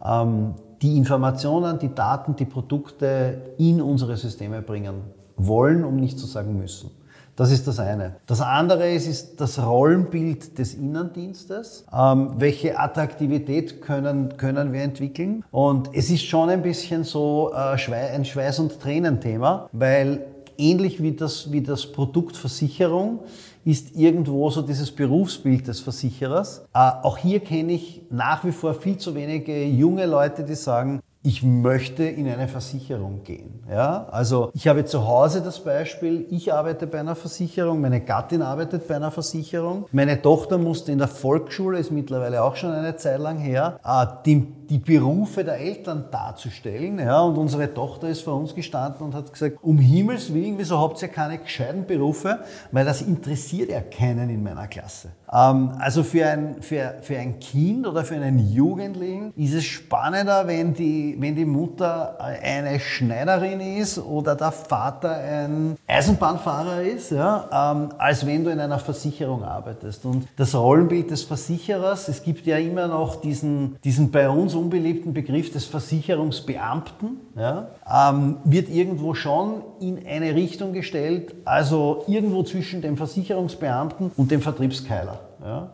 [0.04, 5.02] ähm, die Informationen, die Daten, die Produkte in unsere Systeme bringen
[5.36, 6.90] wollen, um nicht zu sagen müssen.
[7.36, 8.16] Das ist das eine.
[8.26, 11.84] Das andere ist, ist das Rollenbild des Innendienstes.
[11.94, 15.44] Ähm, welche Attraktivität können, können wir entwickeln?
[15.50, 17.76] Und es ist schon ein bisschen so äh,
[18.14, 20.24] ein Schweiß- und Tränenthema, weil
[20.56, 23.20] ähnlich wie das, wie das Produkt Versicherung
[23.66, 26.64] ist irgendwo so dieses Berufsbild des Versicherers.
[26.72, 31.00] Äh, auch hier kenne ich nach wie vor viel zu wenige junge Leute, die sagen,
[31.26, 33.64] ich möchte in eine Versicherung gehen.
[33.68, 34.06] Ja?
[34.12, 38.86] Also ich habe zu Hause das Beispiel, ich arbeite bei einer Versicherung, meine Gattin arbeitet
[38.86, 43.18] bei einer Versicherung, meine Tochter musste in der Volksschule, ist mittlerweile auch schon eine Zeit
[43.18, 47.00] lang her, äh, die, die Berufe der Eltern darzustellen.
[47.00, 47.20] Ja?
[47.22, 51.02] Und unsere Tochter ist vor uns gestanden und hat gesagt, um Himmels Willen, wieso habt
[51.02, 52.38] ihr keine gescheiten Berufe?
[52.70, 55.08] Weil das interessiert ja keinen in meiner Klasse.
[55.32, 60.46] Ähm, also für ein, für, für ein Kind oder für einen Jugendlichen ist es spannender,
[60.46, 67.72] wenn die, wenn die Mutter eine Schneiderin ist oder der Vater ein Eisenbahnfahrer ist, ja,
[67.74, 70.04] ähm, als wenn du in einer Versicherung arbeitest.
[70.04, 75.12] Und das Rollenbild des Versicherers, es gibt ja immer noch diesen, diesen bei uns unbeliebten
[75.12, 82.80] Begriff des Versicherungsbeamten, ja, ähm, wird irgendwo schon in eine Richtung gestellt, also irgendwo zwischen
[82.80, 85.15] dem Versicherungsbeamten und dem Vertriebskeiler.
[85.42, 85.70] Ja?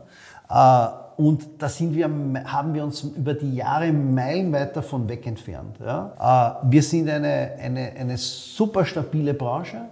[0.49, 2.09] Äh, und da sind wir,
[2.45, 5.79] haben wir uns über die Jahre meilenweit davon weg entfernt.
[5.81, 6.61] Ja?
[6.65, 9.83] Äh, wir sind eine, eine, eine super stabile Branche.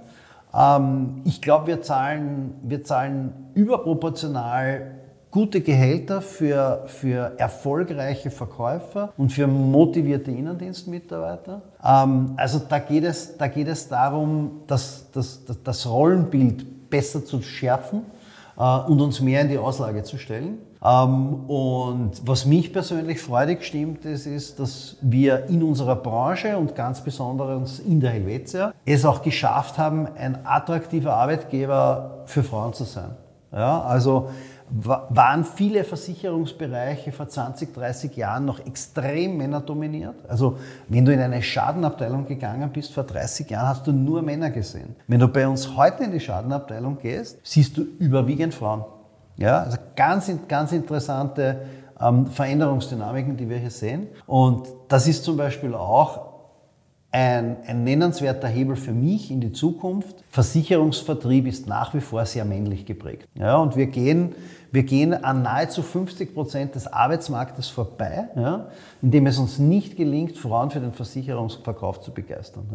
[0.54, 4.92] Ähm, ich glaube, wir zahlen, wir zahlen überproportional
[5.30, 11.62] gute Gehälter für, für erfolgreiche Verkäufer und für motivierte Innendienstmitarbeiter.
[11.84, 17.40] Ähm, also da geht, es, da geht es darum, das, das, das Rollenbild besser zu
[17.42, 18.02] schärfen
[18.60, 20.58] und uns mehr in die Auslage zu stellen.
[20.82, 26.74] Ähm, und was mich persönlich freudig stimmt, ist, ist, dass wir in unserer Branche und
[26.74, 32.84] ganz besonders in der Helvetia es auch geschafft haben, ein attraktiver Arbeitgeber für Frauen zu
[32.84, 33.10] sein.
[33.52, 34.30] Ja, also
[34.70, 40.14] waren viele Versicherungsbereiche vor 20, 30 Jahren noch extrem männerdominiert.
[40.28, 44.50] Also wenn du in eine Schadenabteilung gegangen bist vor 30 Jahren, hast du nur Männer
[44.50, 44.94] gesehen.
[45.08, 48.84] Wenn du bei uns heute in die Schadenabteilung gehst, siehst du überwiegend Frauen.
[49.36, 51.62] Ja, also ganz, ganz interessante
[52.00, 54.08] ähm, Veränderungsdynamiken, die wir hier sehen.
[54.26, 56.29] Und das ist zum Beispiel auch
[57.12, 60.24] ein, ein nennenswerter Hebel für mich in die Zukunft.
[60.28, 63.28] Versicherungsvertrieb ist nach wie vor sehr männlich geprägt.
[63.34, 64.34] Ja, und wir gehen,
[64.70, 68.68] wir gehen an nahezu 50 Prozent des Arbeitsmarktes vorbei, ja,
[69.02, 72.68] indem es uns nicht gelingt, Frauen für den Versicherungsverkauf zu begeistern.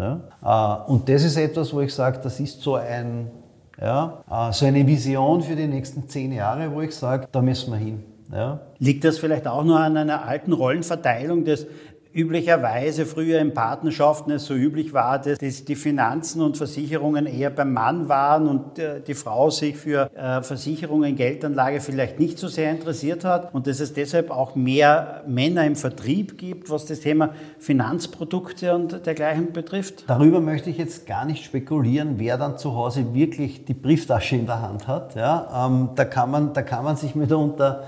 [0.43, 0.83] Ja.
[0.85, 3.31] Äh, und das ist etwas, wo ich sage, das ist so ein,
[3.79, 7.71] ja, äh, so eine Vision für die nächsten zehn Jahre, wo ich sage, da müssen
[7.71, 8.03] wir hin.
[8.33, 8.59] Ja.
[8.79, 11.67] Liegt das vielleicht auch nur an einer alten Rollenverteilung des
[12.15, 17.73] üblicherweise früher in Partnerschaften es so üblich war, dass die Finanzen und Versicherungen eher beim
[17.73, 22.71] Mann waren und äh, die Frau sich für äh, Versicherungen, Geldanlage vielleicht nicht so sehr
[22.71, 27.32] interessiert hat und dass es deshalb auch mehr Männer im Vertrieb gibt, was das Thema
[27.60, 30.06] Finanzprodukte und dergleichen betrifft?
[30.08, 34.45] Darüber möchte ich jetzt gar nicht spekulieren, wer dann zu Hause wirklich die Brieftasche in
[34.45, 35.15] der Hand hat.
[35.15, 37.84] Ja, ähm, da, kann man, da kann man sich mitunter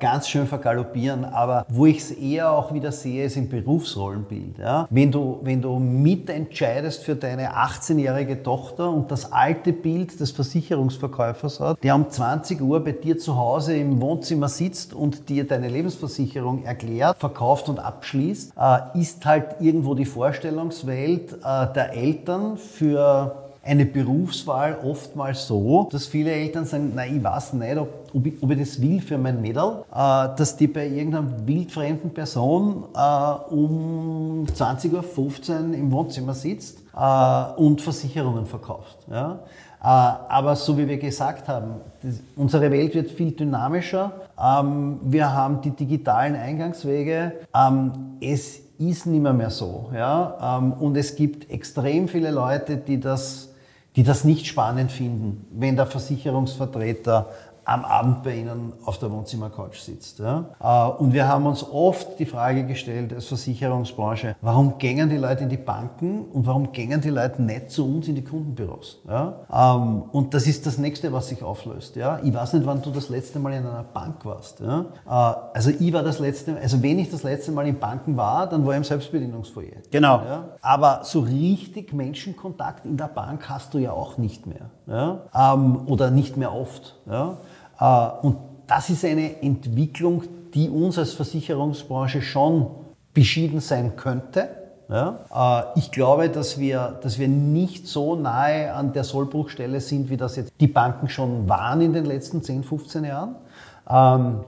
[0.00, 1.24] ganz schön vergaloppieren.
[1.24, 4.58] Aber wo ich es eher auch wieder sehe, ist im Berufsrollenbild.
[4.58, 4.86] Ja?
[4.90, 11.60] Wenn, du, wenn du mitentscheidest für deine 18-jährige Tochter und das alte Bild des Versicherungsverkäufers
[11.60, 15.68] hat, der um 20 Uhr bei dir zu Hause im Wohnzimmer sitzt und dir deine
[15.68, 23.45] Lebensversicherung erklärt, verkauft und abschließt, äh, ist halt irgendwo die Vorstellungswelt äh, der Eltern für
[23.66, 28.42] eine Berufswahl oftmals so, dass viele Eltern sagen, nein, ich weiß nicht, ob, ob, ich,
[28.42, 33.54] ob ich das will für mein Mädel, äh, dass die bei irgendeiner wildfremden Person äh,
[33.54, 38.98] um 20.15 Uhr im Wohnzimmer sitzt äh, und Versicherungen verkauft.
[39.10, 39.40] Ja?
[39.82, 41.80] Äh, aber so wie wir gesagt haben,
[42.36, 44.12] unsere Welt wird viel dynamischer.
[44.40, 47.32] Ähm, wir haben die digitalen Eingangswege.
[47.54, 49.90] Ähm, es ist nicht mehr, mehr so.
[49.92, 53.48] Ähm, und es gibt extrem viele Leute, die das
[53.96, 57.30] die das nicht spannend finden, wenn der Versicherungsvertreter
[57.66, 60.20] am Abend bei Ihnen auf der Wohnzimmercouch sitzt.
[60.20, 60.44] Ja?
[60.60, 65.42] Äh, und wir haben uns oft die Frage gestellt als Versicherungsbranche, warum gängen die Leute
[65.42, 69.02] in die Banken und warum gängen die Leute nicht zu uns in die Kundenbüros?
[69.08, 69.40] Ja?
[69.52, 71.96] Ähm, und das ist das Nächste, was sich auflöst.
[71.96, 72.20] Ja?
[72.22, 74.60] Ich weiß nicht, wann du das letzte Mal in einer Bank warst.
[74.60, 74.86] Ja?
[75.04, 78.48] Äh, also ich war das letzte, also wenn ich das letzte Mal in Banken war,
[78.48, 79.82] dann war ich im Selbstbedienungsfoyer.
[79.90, 80.18] Genau.
[80.18, 80.44] Ja?
[80.62, 84.70] Aber so richtig Menschenkontakt in der Bank hast du ja auch nicht mehr.
[84.86, 85.22] Ja?
[85.34, 86.94] Ähm, oder nicht mehr oft.
[87.06, 87.38] Ja?
[87.78, 92.66] Äh, und das ist eine Entwicklung, die uns als Versicherungsbranche schon
[93.14, 94.48] beschieden sein könnte.
[94.88, 95.12] Äh,
[95.74, 100.36] ich glaube, dass wir, dass wir nicht so nahe an der Sollbruchstelle sind, wie das
[100.36, 103.36] jetzt die Banken schon waren in den letzten 10, 15 Jahren.
[103.88, 104.40] Ähm,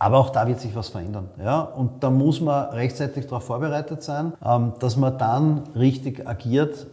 [0.00, 1.28] aber auch da wird sich was verändern.
[1.42, 1.60] Ja?
[1.60, 6.86] Und da muss man rechtzeitig darauf vorbereitet sein, ähm, dass man dann richtig agiert,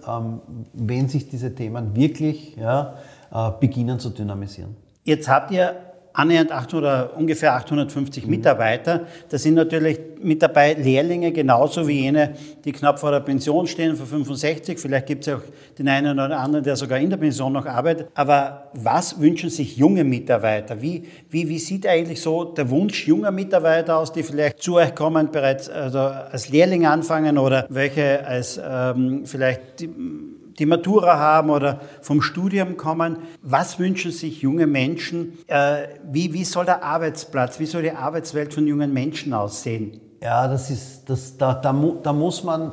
[0.74, 2.96] wenn sich diese Themen wirklich ja,
[3.32, 4.76] äh, beginnen zu dynamisieren.
[5.06, 5.76] Jetzt habt ihr
[6.14, 9.06] annähernd 800, ungefähr 850 Mitarbeiter.
[9.30, 13.96] Das sind natürlich mit dabei Lehrlinge, genauso wie jene, die knapp vor der Pension stehen,
[13.96, 14.80] für 65.
[14.80, 15.42] Vielleicht gibt es auch
[15.78, 18.08] den einen oder anderen, der sogar in der Pension noch arbeitet.
[18.16, 20.82] Aber was wünschen sich junge Mitarbeiter?
[20.82, 24.96] Wie, wie, wie sieht eigentlich so der Wunsch junger Mitarbeiter aus, die vielleicht zu euch
[24.96, 29.82] kommen, bereits also als Lehrling anfangen oder welche als ähm, vielleicht...
[29.82, 29.90] Die,
[30.60, 33.18] die Matura haben oder vom Studium kommen.
[33.42, 35.38] Was wünschen sich junge Menschen?
[35.48, 40.00] Äh, wie, wie soll der Arbeitsplatz, wie soll die Arbeitswelt von jungen Menschen aussehen?
[40.22, 42.72] Ja, das ist, das, da, da, da muss man,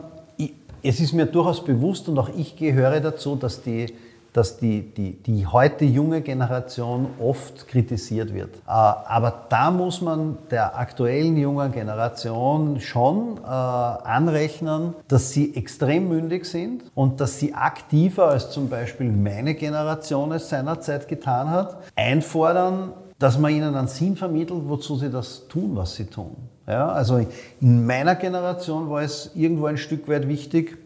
[0.82, 3.86] es ist mir durchaus bewusst und auch ich gehöre dazu, dass die
[4.32, 8.56] dass die, die, die heute junge Generation oft kritisiert wird.
[8.66, 16.08] Äh, aber da muss man der aktuellen jungen Generation schon äh, anrechnen, dass sie extrem
[16.08, 21.76] mündig sind und dass sie aktiver als zum Beispiel meine Generation es seinerzeit getan hat,
[21.94, 26.36] einfordern, dass man ihnen einen Sinn vermittelt, wozu sie das tun, was sie tun.
[26.66, 27.24] Ja, also
[27.60, 30.78] in meiner Generation war es irgendwo ein Stück weit wichtig,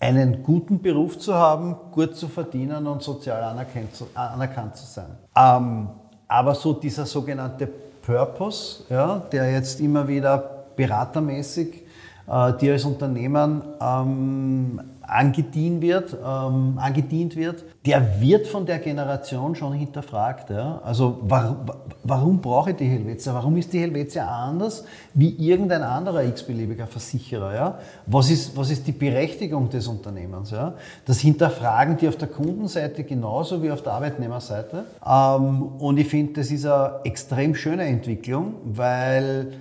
[0.00, 5.18] einen guten Beruf zu haben, gut zu verdienen und sozial anerkannt zu, anerkannt zu sein.
[5.36, 5.88] Ähm,
[6.28, 10.38] aber so dieser sogenannte Purpose, ja, der jetzt immer wieder
[10.76, 11.82] beratermäßig
[12.28, 19.54] äh, dir als Unternehmen ähm, angedient wird, ähm, angedient wird, der wird von der Generation
[19.54, 20.50] schon hinterfragt.
[20.50, 20.80] Ja?
[20.84, 21.56] Also warum,
[22.04, 23.32] warum brauche ich die Helvetia?
[23.32, 27.54] Warum ist die Helvetia anders wie irgendein anderer x-beliebiger Versicherer?
[27.54, 27.78] Ja?
[28.06, 30.50] Was, ist, was ist die Berechtigung des Unternehmens?
[30.50, 30.74] Ja?
[31.06, 34.84] Das hinterfragen die auf der Kundenseite genauso wie auf der Arbeitnehmerseite.
[35.06, 39.52] Ähm, und ich finde, das ist eine extrem schöne Entwicklung, weil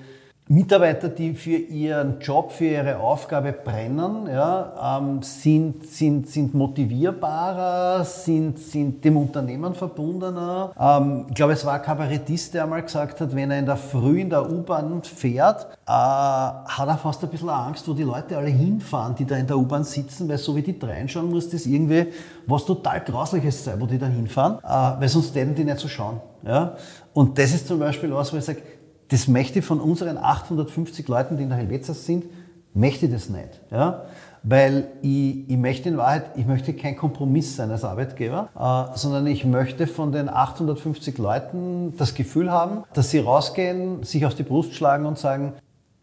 [0.49, 8.05] Mitarbeiter, die für ihren Job, für ihre Aufgabe brennen, ja, ähm, sind, sind, sind motivierbarer,
[8.05, 10.71] sind, sind dem Unternehmen verbundener.
[10.79, 13.75] Ähm, ich glaube, es war ein Kabarettist, der einmal gesagt hat, wenn er in der
[13.75, 18.37] Früh in der U-Bahn fährt, äh, hat er fast ein bisschen Angst, wo die Leute
[18.37, 21.65] alle hinfahren, die da in der U-Bahn sitzen, weil so wie die reinschauen, muss das
[21.65, 22.07] irgendwie
[22.45, 25.89] was total Grausliches sein, wo die da hinfahren, äh, weil sonst werden die nicht so
[25.89, 26.21] schauen.
[26.45, 26.77] Ja?
[27.13, 28.61] Und das ist zum Beispiel was, wo ich sage,
[29.09, 32.25] das möchte von unseren 850 Leuten, die in der Helvetia sind,
[32.73, 33.61] möchte das nicht.
[33.71, 34.05] Ja?
[34.43, 39.27] Weil ich, ich möchte in Wahrheit, ich möchte kein Kompromiss sein als Arbeitgeber, äh, sondern
[39.27, 44.43] ich möchte von den 850 Leuten das Gefühl haben, dass sie rausgehen, sich auf die
[44.43, 45.53] Brust schlagen und sagen,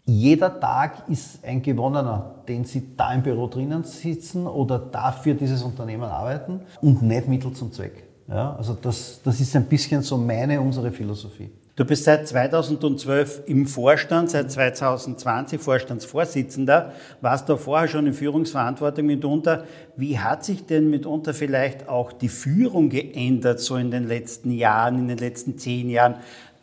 [0.07, 5.63] jeder Tag ist ein gewonnener, den sie da im Büro drinnen sitzen oder dafür dieses
[5.63, 8.05] Unternehmen arbeiten und nicht Mittel zum Zweck.
[8.29, 11.51] Ja, also das, das ist ein bisschen so meine, unsere Philosophie.
[11.77, 19.07] Du bist seit 2012 im Vorstand, seit 2020 Vorstandsvorsitzender, warst du vorher schon in Führungsverantwortung
[19.07, 19.65] mitunter.
[19.97, 25.01] Wie hat sich denn mitunter vielleicht auch die Führung geändert, so in den letzten Jahren,
[25.01, 26.15] in den letzten zehn Jahren?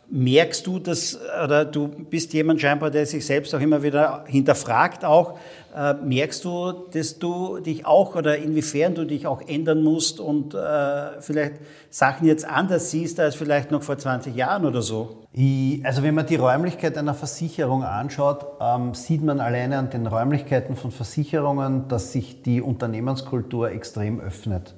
[0.08, 5.04] Merkst du das, oder du bist jemand scheinbar, der sich selbst auch immer wieder hinterfragt
[5.04, 5.38] auch,
[5.74, 10.54] äh, merkst du, dass du dich auch oder inwiefern du dich auch ändern musst und
[10.54, 11.54] äh, vielleicht
[11.90, 15.26] Sachen jetzt anders siehst als vielleicht noch vor 20 Jahren oder so?
[15.32, 20.06] Ich, also wenn man die Räumlichkeit einer Versicherung anschaut, ähm, sieht man alleine an den
[20.06, 24.74] Räumlichkeiten von Versicherungen, dass sich die Unternehmenskultur extrem öffnet.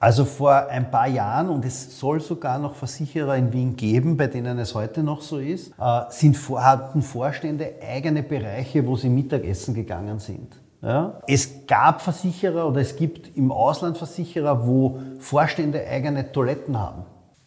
[0.00, 4.28] Also vor ein paar Jahren, und es soll sogar noch Versicherer in Wien geben, bei
[4.28, 9.74] denen es heute noch so ist, äh, sind, hatten Vorstände eigene Bereiche, wo sie Mittagessen
[9.74, 10.56] gegangen sind.
[10.82, 11.20] Ja?
[11.26, 17.02] Es gab Versicherer oder es gibt im Ausland Versicherer, wo Vorstände eigene Toiletten haben.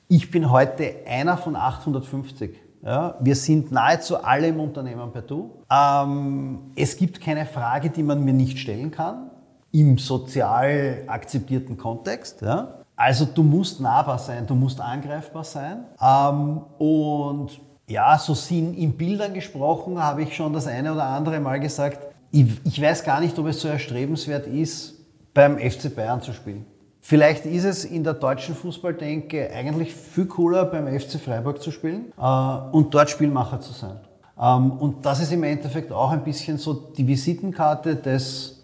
[0.10, 2.60] Ich bin heute einer von 850.
[2.84, 5.52] Ja, wir sind nahezu alle im Unternehmen per Du.
[5.72, 9.31] Ähm, es gibt keine Frage, die man mir nicht stellen kann
[9.72, 12.42] im sozial akzeptierten Kontext.
[12.42, 12.82] Ja?
[12.96, 15.86] Also du musst nahbar sein, du musst angreifbar sein.
[16.02, 21.40] Ähm, und ja, so sind in Bildern gesprochen, habe ich schon das eine oder andere
[21.40, 22.00] Mal gesagt,
[22.32, 24.96] ich, ich weiß gar nicht, ob es so erstrebenswert ist,
[25.34, 26.66] beim FC Bayern zu spielen.
[27.02, 32.14] Vielleicht ist es in der deutschen Fußballdenke eigentlich viel cooler, beim FC Freiburg zu spielen
[32.18, 34.00] äh, und dort Spielmacher zu sein.
[34.40, 38.61] Ähm, und das ist im Endeffekt auch ein bisschen so die Visitenkarte des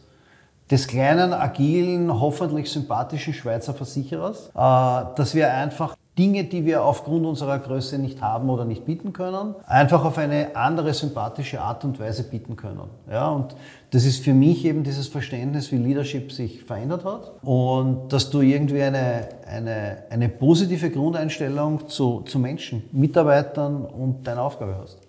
[0.69, 7.27] des kleinen, agilen, hoffentlich sympathischen Schweizer Versicherers, äh, dass wir einfach Dinge, die wir aufgrund
[7.27, 11.99] unserer Größe nicht haben oder nicht bieten können, einfach auf eine andere sympathische Art und
[11.99, 12.89] Weise bieten können.
[13.09, 13.55] Ja, und
[13.91, 18.41] das ist für mich eben dieses Verständnis, wie Leadership sich verändert hat und dass du
[18.41, 24.99] irgendwie eine, eine, eine positive Grundeinstellung zu, zu Menschen, Mitarbeitern und deiner Aufgabe hast.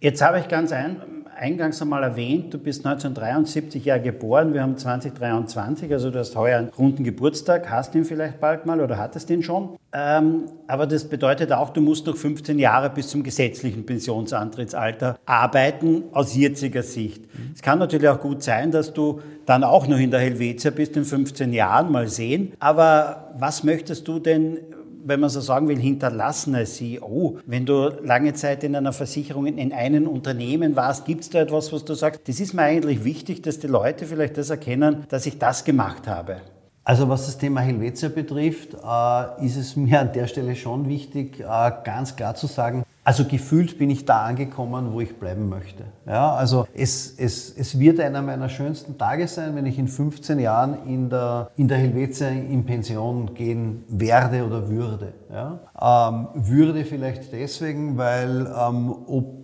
[0.00, 1.00] Jetzt habe ich ganz ein,
[1.38, 6.58] eingangs einmal erwähnt, du bist 1973 ja geboren, wir haben 2023, also du hast heuer
[6.58, 9.76] einen runden Geburtstag, hast ihn vielleicht bald mal oder hattest ihn schon.
[9.92, 16.04] Ähm, aber das bedeutet auch, du musst noch 15 Jahre bis zum gesetzlichen Pensionsantrittsalter arbeiten,
[16.12, 17.24] aus jetziger Sicht.
[17.54, 20.96] Es kann natürlich auch gut sein, dass du dann auch noch in der Helvetia bist
[20.96, 22.52] in 15 Jahren, mal sehen.
[22.58, 24.58] Aber was möchtest du denn
[25.04, 27.38] wenn man so sagen will, hinterlassen als CEO.
[27.46, 31.72] Wenn du lange Zeit in einer Versicherung, in einem Unternehmen warst, gibt es da etwas,
[31.72, 35.26] was du sagst, das ist mir eigentlich wichtig, dass die Leute vielleicht das erkennen, dass
[35.26, 36.38] ich das gemacht habe?
[36.84, 41.38] Also was das Thema Helvetia betrifft, äh, ist es mir an der Stelle schon wichtig,
[41.40, 45.84] äh, ganz klar zu sagen, also gefühlt bin ich da angekommen, wo ich bleiben möchte.
[46.06, 50.38] Ja, also es, es, es wird einer meiner schönsten Tage sein, wenn ich in 15
[50.38, 55.14] Jahren in der, in der Helvetia in Pension gehen werde oder würde.
[55.32, 55.58] Ja?
[55.80, 59.38] Ähm, würde vielleicht deswegen, weil ähm, ob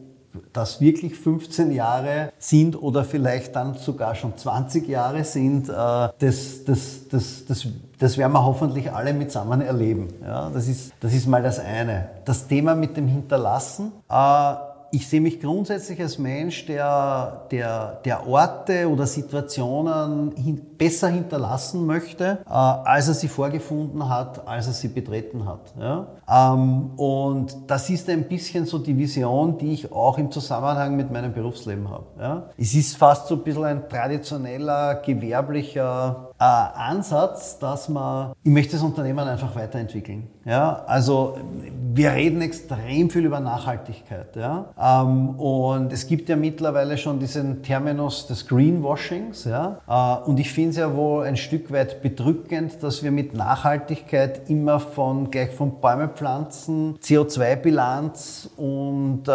[0.52, 6.64] das wirklich 15 Jahre sind oder vielleicht dann sogar schon 20 Jahre sind, äh, das,
[6.66, 7.66] das, das, das,
[7.98, 10.08] das werden wir hoffentlich alle mitsammen erleben.
[10.22, 12.08] Ja, das, ist, das ist mal das eine.
[12.24, 13.92] Das Thema mit dem Hinterlassen.
[14.10, 14.54] Äh,
[14.94, 21.84] ich sehe mich grundsätzlich als Mensch, der, der, der Orte oder Situationen hin, besser hinterlassen
[21.84, 25.74] möchte, äh, als er sie vorgefunden hat, als er sie betreten hat.
[25.80, 26.06] Ja?
[26.30, 31.10] Ähm, und das ist ein bisschen so die Vision, die ich auch im Zusammenhang mit
[31.10, 32.06] meinem Berufsleben habe.
[32.20, 32.42] Ja?
[32.56, 38.82] Es ist fast so ein bisschen ein traditioneller, gewerblicher Ansatz, dass man, ich möchte das
[38.82, 40.28] Unternehmen einfach weiterentwickeln.
[40.44, 41.38] Ja, also
[41.94, 44.36] wir reden extrem viel über Nachhaltigkeit.
[44.36, 49.44] Ja, ähm, und es gibt ja mittlerweile schon diesen Terminus des Greenwashings.
[49.44, 53.34] Ja, äh, und ich finde es ja wohl ein Stück weit bedrückend, dass wir mit
[53.34, 59.32] Nachhaltigkeit immer von gleich von Bäume pflanzen, CO2-Bilanz und äh,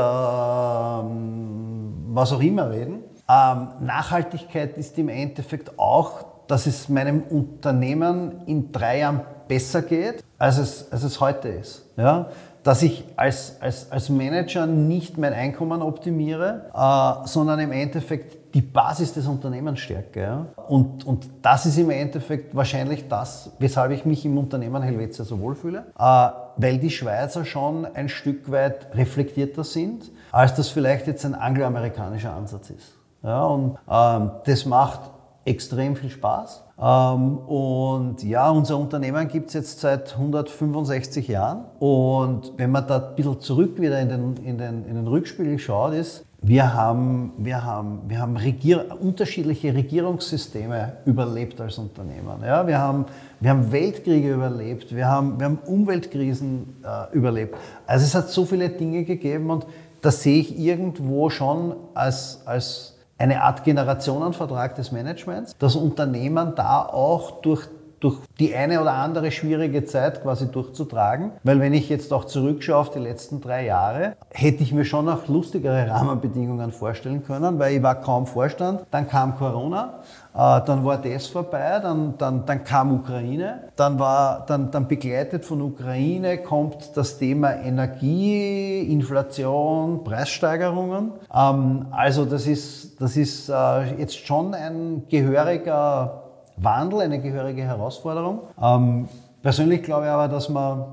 [2.14, 3.09] was auch immer reden.
[3.30, 10.23] Ähm, Nachhaltigkeit ist im Endeffekt auch, dass es meinem Unternehmen in drei Jahren besser geht,
[10.39, 11.86] als es, als es heute ist.
[11.95, 12.30] Ja?
[12.63, 18.61] Dass ich als, als, als Manager nicht mein Einkommen optimiere, äh, sondern im Endeffekt die
[18.61, 20.21] Basis des Unternehmens stärke.
[20.21, 20.45] Ja?
[20.67, 25.39] Und, und das ist im Endeffekt wahrscheinlich das, weshalb ich mich im Unternehmen Helvetia so
[25.39, 31.25] wohlfühle, äh, weil die Schweizer schon ein Stück weit reflektierter sind, als das vielleicht jetzt
[31.25, 32.98] ein angloamerikanischer Ansatz ist.
[33.24, 35.01] Ja, und ähm, das macht
[35.45, 36.63] extrem viel Spaß.
[36.82, 41.65] Ähm, und ja, unser Unternehmen gibt es jetzt seit 165 Jahren.
[41.80, 45.59] Und wenn man da ein bisschen zurück wieder in den, in den, in den Rückspiegel
[45.59, 52.41] schaut, ist, wir haben, wir haben, wir haben Regier unterschiedliche Regierungssysteme überlebt als Unternehmen.
[52.45, 53.05] Ja, wir, haben,
[53.41, 57.55] wir haben Weltkriege überlebt, wir haben, wir haben Umweltkrisen äh, überlebt.
[57.86, 59.65] Also es hat so viele Dinge gegeben und
[59.99, 62.88] das sehe ich irgendwo schon als, als
[63.20, 67.67] eine Art Generationenvertrag des Managements, das Unternehmen da auch durch
[67.99, 71.32] durch die eine oder andere schwierige Zeit quasi durchzutragen.
[71.43, 75.05] Weil wenn ich jetzt auch zurückschaue auf die letzten drei Jahre, hätte ich mir schon
[75.05, 78.86] noch lustigere Rahmenbedingungen vorstellen können, weil ich war kaum Vorstand.
[78.91, 79.99] Dann kam Corona,
[80.39, 85.61] dann war das vorbei, dann, dann, dann kam Ukraine, dann war dann, dann begleitet von
[85.61, 91.11] Ukraine kommt das Thema Energie, Inflation, Preissteigerungen.
[91.33, 96.23] Ähm, also das ist, das ist äh, jetzt schon ein gehöriger
[96.55, 98.43] Wandel, eine gehörige Herausforderung.
[98.61, 99.09] Ähm,
[99.41, 100.85] persönlich glaube ich aber, dass man,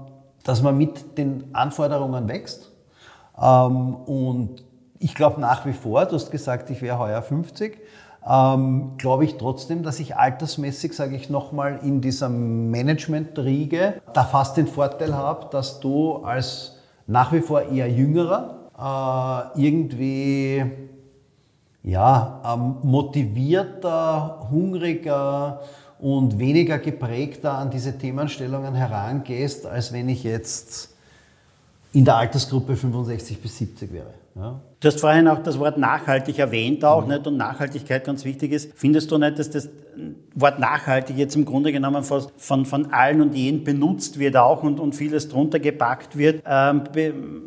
[0.42, 2.72] dass man mit den Anforderungen wächst.
[3.40, 4.64] Ähm, und
[4.98, 7.78] ich glaube nach wie vor, du hast gesagt, ich wäre heuer 50,
[8.28, 14.56] ähm, glaube ich trotzdem, dass ich altersmäßig, sage ich nochmal, in dieser Management-Riege da fast
[14.56, 20.64] den Vorteil habe, dass du als nach wie vor eher Jüngerer äh, irgendwie
[21.84, 25.60] ja, ähm, motivierter, hungriger
[26.00, 30.90] und weniger geprägter an diese Themenstellungen herangehst, als wenn ich jetzt
[31.92, 34.14] in der Altersgruppe 65 bis 70 wäre.
[34.34, 34.60] Ja.
[34.80, 37.12] Du hast vorhin auch das Wort nachhaltig erwähnt auch, mhm.
[37.12, 37.26] nicht?
[37.26, 38.72] Und Nachhaltigkeit ganz wichtig ist.
[38.74, 39.70] Findest du nicht, dass das
[40.34, 44.62] Wort nachhaltig jetzt im Grunde genommen von, von, von allen und jeden benutzt wird auch
[44.62, 46.42] und, und vieles drunter gepackt wird?
[46.46, 46.82] Ähm,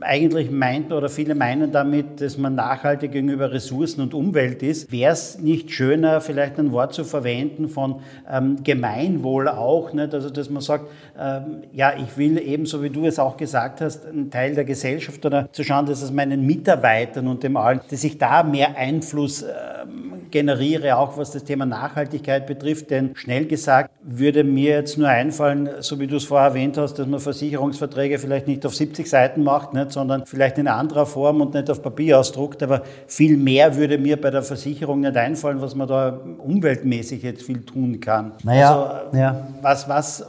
[0.01, 4.91] eigentlich meint oder viele meinen damit, dass man nachhaltig gegenüber Ressourcen und Umwelt ist.
[4.91, 10.15] Wäre es nicht schöner, vielleicht ein Wort zu verwenden von ähm, Gemeinwohl auch, nicht?
[10.15, 14.07] Also, dass man sagt, ähm, ja, ich will ebenso wie du es auch gesagt hast,
[14.07, 18.03] ein Teil der Gesellschaft oder zu schauen, dass es meinen Mitarbeitern und dem allen, dass
[18.03, 22.91] ich da mehr Einfluss ähm, generiere, auch was das Thema Nachhaltigkeit betrifft.
[22.91, 26.95] Denn schnell gesagt würde mir jetzt nur einfallen, so wie du es vorher erwähnt hast,
[26.95, 31.41] dass man Versicherungsverträge vielleicht nicht auf 70 Seiten macht, nicht, sondern vielleicht in anderer Form
[31.41, 32.61] und nicht auf Papier ausdruckt.
[32.63, 37.43] Aber viel mehr würde mir bei der Versicherung nicht einfallen, was man da umweltmäßig jetzt
[37.43, 38.33] viel tun kann.
[38.43, 39.47] Naja, also, ja.
[39.61, 40.25] was, was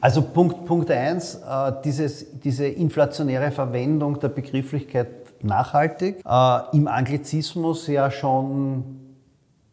[0.00, 6.22] also Punkt, Punkt eins, äh, dieses, diese inflationäre Verwendung der Begrifflichkeit nachhaltig.
[6.26, 9.06] Äh, Im Anglizismus ja schon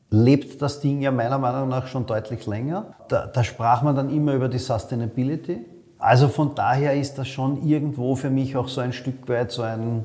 [0.09, 2.93] lebt das Ding ja meiner Meinung nach schon deutlich länger.
[3.07, 5.65] Da, da sprach man dann immer über die Sustainability.
[5.97, 9.63] Also von daher ist das schon irgendwo für mich auch so ein Stück weit so
[9.63, 10.03] ein,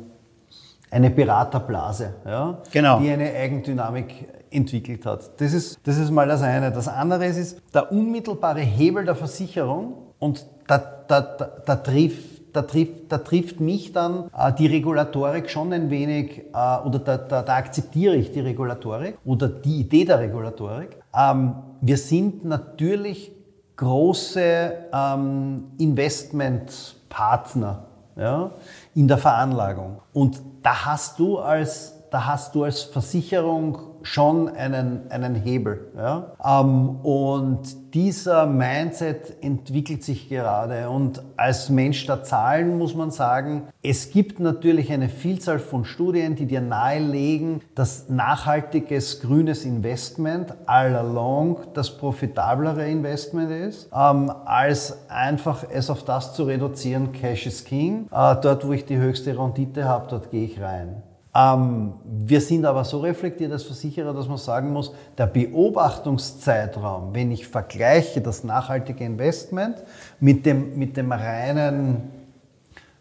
[0.90, 3.00] eine Beraterblase, ja, genau.
[3.00, 5.40] die eine Eigendynamik entwickelt hat.
[5.40, 6.70] Das ist, das ist mal das eine.
[6.70, 12.62] Das andere ist der unmittelbare Hebel der Versicherung und da, da, da, da trifft da
[12.62, 17.42] trifft, da trifft mich dann äh, die Regulatorik schon ein wenig, äh, oder da, da,
[17.42, 20.96] da, akzeptiere ich die Regulatorik oder die Idee der Regulatorik.
[21.16, 23.30] Ähm, wir sind natürlich
[23.76, 27.84] große ähm, Investmentpartner
[28.16, 28.50] ja,
[28.96, 30.00] in der Veranlagung.
[30.12, 33.78] Und da hast du als, da hast du als Versicherung
[34.08, 35.92] schon einen, einen Hebel.
[35.96, 36.32] Ja?
[36.44, 40.88] Ähm, und dieser Mindset entwickelt sich gerade.
[40.88, 46.36] Und als Mensch der Zahlen muss man sagen, es gibt natürlich eine Vielzahl von Studien,
[46.36, 55.08] die dir nahelegen, dass nachhaltiges grünes Investment all along das profitablere Investment ist, ähm, als
[55.08, 58.06] einfach es auf das zu reduzieren, Cash is King.
[58.10, 61.02] Äh, dort, wo ich die höchste Rendite habe, dort gehe ich rein.
[61.38, 67.30] Ähm, wir sind aber so reflektiert als Versicherer, dass man sagen muss, der Beobachtungszeitraum, wenn
[67.30, 69.76] ich vergleiche das nachhaltige Investment
[70.20, 72.10] mit dem, mit dem reinen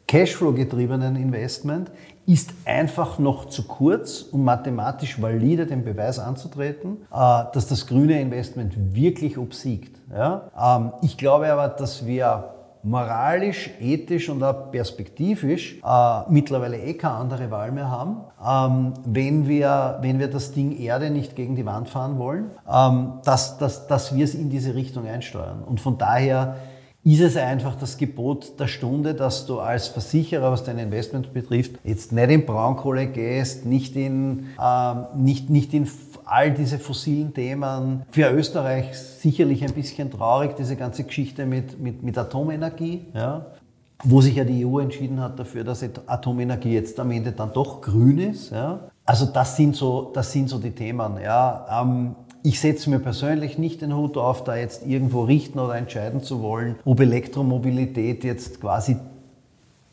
[0.08, 1.90] Cashflow-getriebenen Investment,
[2.28, 8.22] ist einfach noch zu kurz, um mathematisch valide den Beweis anzutreten, äh, dass das grüne
[8.22, 9.98] Investment wirklich obsiegt.
[10.14, 12.57] Ähm, ich glaube aber, dass wir
[12.88, 19.48] moralisch, ethisch und auch perspektivisch äh, mittlerweile eh keine andere Wahl mehr haben, ähm, wenn,
[19.48, 23.88] wir, wenn wir das Ding Erde nicht gegen die Wand fahren wollen, ähm, dass, dass,
[23.88, 25.64] dass wir es in diese Richtung einsteuern.
[25.66, 26.56] Und von daher
[27.04, 31.80] ist es einfach das Gebot der Stunde, dass du als Versicherer, was dein Investment betrifft,
[31.86, 35.86] jetzt nicht in Braunkohle gehst, nicht in, ähm, nicht, nicht in
[36.28, 38.04] all diese fossilen Themen.
[38.12, 43.06] Für Österreich sicherlich ein bisschen traurig, diese ganze Geschichte mit, mit, mit Atomenergie.
[43.14, 43.46] Ja
[44.04, 47.82] wo sich ja die EU entschieden hat dafür, dass Atomenergie jetzt am Ende dann doch
[47.82, 48.52] grün ist.
[48.52, 48.80] Ja.
[49.06, 51.20] Also das sind so, das sind so die Themen.
[51.24, 51.82] Ja.
[51.82, 56.22] Ähm, ich setze mir persönlich nicht den Hut auf, da jetzt irgendwo richten oder entscheiden
[56.22, 58.98] zu wollen, ob Elektromobilität jetzt quasi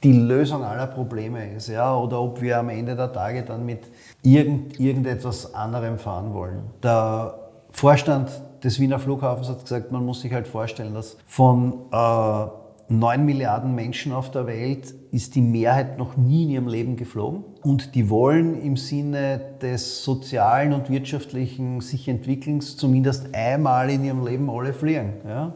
[0.05, 3.81] die Lösung aller Probleme ist, ja, oder ob wir am Ende der Tage dann mit
[4.23, 6.63] irgend, irgendetwas anderem fahren wollen.
[6.83, 7.35] Der
[7.71, 8.31] Vorstand
[8.63, 12.47] des Wiener Flughafens hat gesagt, man muss sich halt vorstellen, dass von äh,
[12.89, 17.45] 9 Milliarden Menschen auf der Welt ist die Mehrheit noch nie in ihrem Leben geflogen.
[17.63, 24.25] Und die wollen im Sinne des sozialen und wirtschaftlichen sich Entwickelns zumindest einmal in ihrem
[24.27, 25.15] Leben alle fliegen.
[25.27, 25.55] Ja?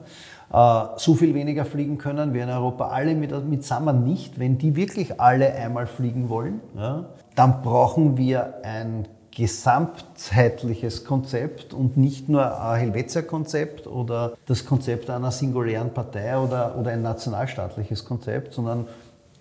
[0.53, 4.39] Äh, so viel weniger fliegen können wir in Europa alle mit, mit Summer nicht.
[4.39, 9.07] Wenn die wirklich alle einmal fliegen wollen, ja, dann brauchen wir ein
[9.39, 16.91] gesamtheitliches Konzept und nicht nur ein Helvetia-Konzept oder das Konzept einer singulären Partei oder, oder
[16.91, 18.89] ein nationalstaatliches Konzept, sondern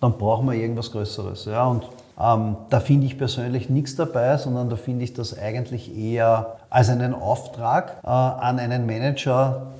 [0.00, 1.46] dann brauchen wir irgendwas Größeres.
[1.46, 1.66] Ja?
[1.66, 1.82] Und
[2.20, 6.90] ähm, da finde ich persönlich nichts dabei, sondern da finde ich das eigentlich eher als
[6.90, 9.72] einen Auftrag äh, an einen Manager,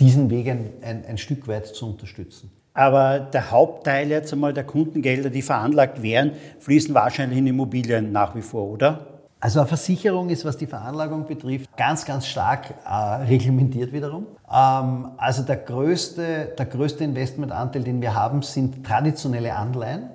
[0.00, 2.50] diesen Weg ein, ein, ein Stück weit zu unterstützen.
[2.72, 8.34] Aber der Hauptteil jetzt einmal der Kundengelder, die veranlagt wären, fließen wahrscheinlich in Immobilien nach
[8.34, 9.06] wie vor, oder?
[9.40, 12.92] Also eine Versicherung ist, was die Veranlagung betrifft, ganz, ganz stark äh,
[13.24, 14.26] reglementiert wiederum.
[14.52, 20.10] Ähm, also der größte, der größte Investmentanteil, den wir haben, sind traditionelle Anleihen,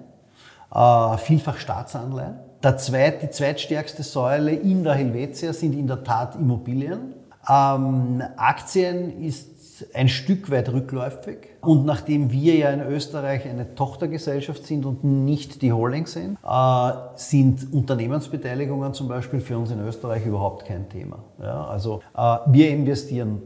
[0.73, 2.35] äh, vielfach Staatsanleihen.
[2.63, 7.15] Der zweit, die zweitstärkste Säule in der Helvetia sind in der Tat Immobilien.
[7.49, 9.54] Ähm, Aktien ist
[9.93, 11.37] ein Stück weit rückläufig.
[11.61, 16.91] Und nachdem wir ja in Österreich eine Tochtergesellschaft sind und nicht die Holding sind, äh,
[17.15, 21.19] sind Unternehmensbeteiligungen zum Beispiel für uns in Österreich überhaupt kein Thema.
[21.41, 23.41] Ja, also äh, wir investieren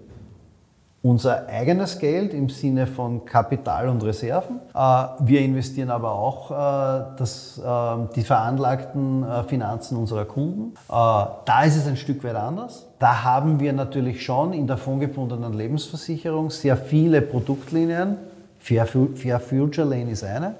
[1.01, 4.59] unser eigenes Geld im Sinne von Kapital und Reserven.
[4.73, 4.79] Äh,
[5.19, 10.73] wir investieren aber auch äh, das, ähm, die veranlagten äh, Finanzen unserer Kunden.
[10.87, 12.87] Da ist es ein Stück weit anders.
[12.99, 18.17] Da haben wir natürlich schon in der fondgebundenen Lebensversicherung sehr viele Produktlinien,
[18.61, 20.55] Fair, Future Lane ist eine,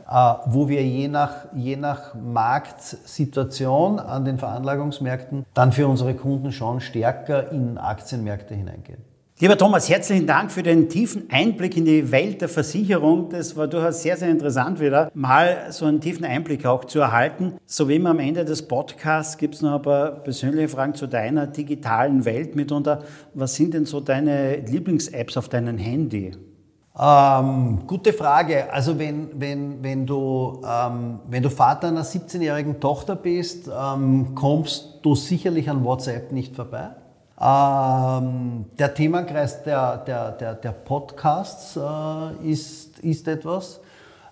[0.45, 6.79] wo wir je nach, je nach Marktsituation an den Veranlagungsmärkten dann für unsere Kunden schon
[6.79, 9.08] stärker in Aktienmärkte hineingehen.
[9.41, 13.29] Lieber Thomas, herzlichen Dank für den tiefen Einblick in die Welt der Versicherung.
[13.29, 17.53] Das war durchaus sehr, sehr interessant wieder, mal so einen tiefen Einblick auch zu erhalten.
[17.65, 21.07] So wie immer am Ende des Podcasts gibt es noch ein paar persönliche Fragen zu
[21.07, 23.03] deiner digitalen Welt mitunter.
[23.33, 26.33] Was sind denn so deine Lieblings-Apps auf deinem Handy?
[26.99, 28.73] Ähm, gute Frage.
[28.73, 34.99] Also wenn, wenn, wenn, du, ähm, wenn du Vater einer 17-jährigen Tochter bist, ähm, kommst
[35.01, 36.89] du sicherlich an WhatsApp nicht vorbei.
[37.41, 43.79] Ähm, der Themenkreis der, der, der, der Podcasts äh, ist, ist etwas.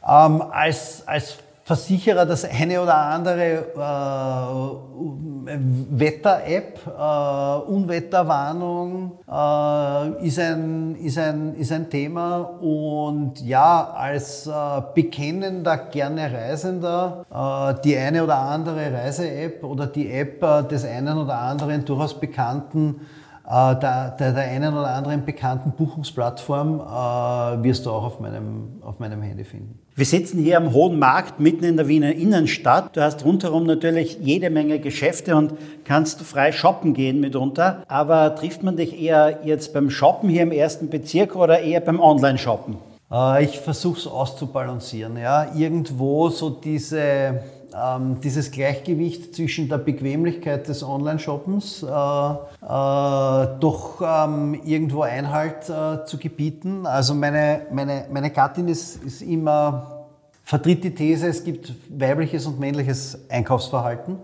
[0.05, 1.37] Ähm, als, als
[1.67, 5.57] Versicherer das eine oder andere äh,
[5.99, 12.37] Wetter-App, äh, Unwetterwarnung äh, ist, ein, ist, ein, ist ein Thema.
[12.61, 14.51] Und ja, als äh,
[14.95, 21.17] bekennender, gerne Reisender, äh, die eine oder andere Reise-App oder die App äh, des einen
[21.17, 23.01] oder anderen durchaus bekannten
[23.49, 28.99] der, der, der einen oder anderen bekannten Buchungsplattform äh, wirst du auch auf meinem, auf
[28.99, 29.79] meinem Handy finden.
[29.95, 32.95] Wir sitzen hier am Hohen Markt mitten in der Wiener Innenstadt.
[32.95, 35.53] Du hast rundherum natürlich jede Menge Geschäfte und
[35.85, 37.83] kannst frei shoppen gehen mitunter.
[37.87, 41.99] Aber trifft man dich eher jetzt beim Shoppen hier im ersten Bezirk oder eher beim
[42.01, 42.75] Online-Shoppen?
[43.11, 45.17] Äh, ich versuche es auszubalancieren.
[45.17, 45.47] Ja.
[45.55, 47.39] Irgendwo so diese
[47.75, 56.05] ähm, dieses Gleichgewicht zwischen der Bequemlichkeit des Online-Shoppens äh, äh, doch ähm, irgendwo Einhalt äh,
[56.05, 56.85] zu gebieten.
[56.85, 60.05] Also meine, meine, meine Gattin ist, ist immer
[60.43, 64.17] vertritt die These, es gibt weibliches und männliches Einkaufsverhalten.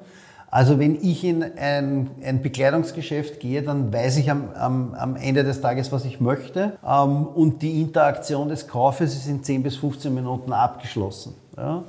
[0.49, 5.43] Also wenn ich in ein, ein Bekleidungsgeschäft gehe, dann weiß ich am, am, am Ende
[5.43, 6.77] des Tages, was ich möchte.
[6.87, 11.33] Ähm, und die Interaktion des Kaufes ist in 10 bis 15 Minuten abgeschlossen.
[11.57, 11.83] Ja?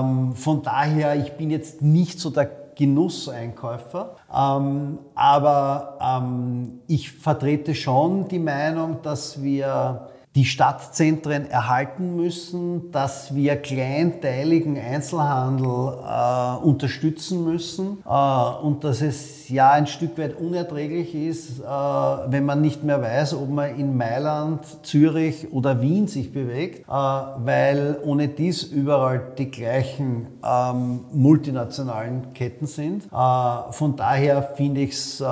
[0.00, 7.74] Ähm, von daher, ich bin jetzt nicht so der Genusseinkäufer, ähm, aber ähm, ich vertrete
[7.74, 17.44] schon die Meinung, dass wir die Stadtzentren erhalten müssen, dass wir kleinteiligen Einzelhandel äh, unterstützen
[17.44, 22.84] müssen äh, und dass es ja ein Stück weit unerträglich ist, äh, wenn man nicht
[22.84, 28.64] mehr weiß, ob man in Mailand, Zürich oder Wien sich bewegt, äh, weil ohne dies
[28.64, 33.06] überall die gleichen ähm, multinationalen Ketten sind.
[33.06, 35.26] Äh, von daher finde ich es äh,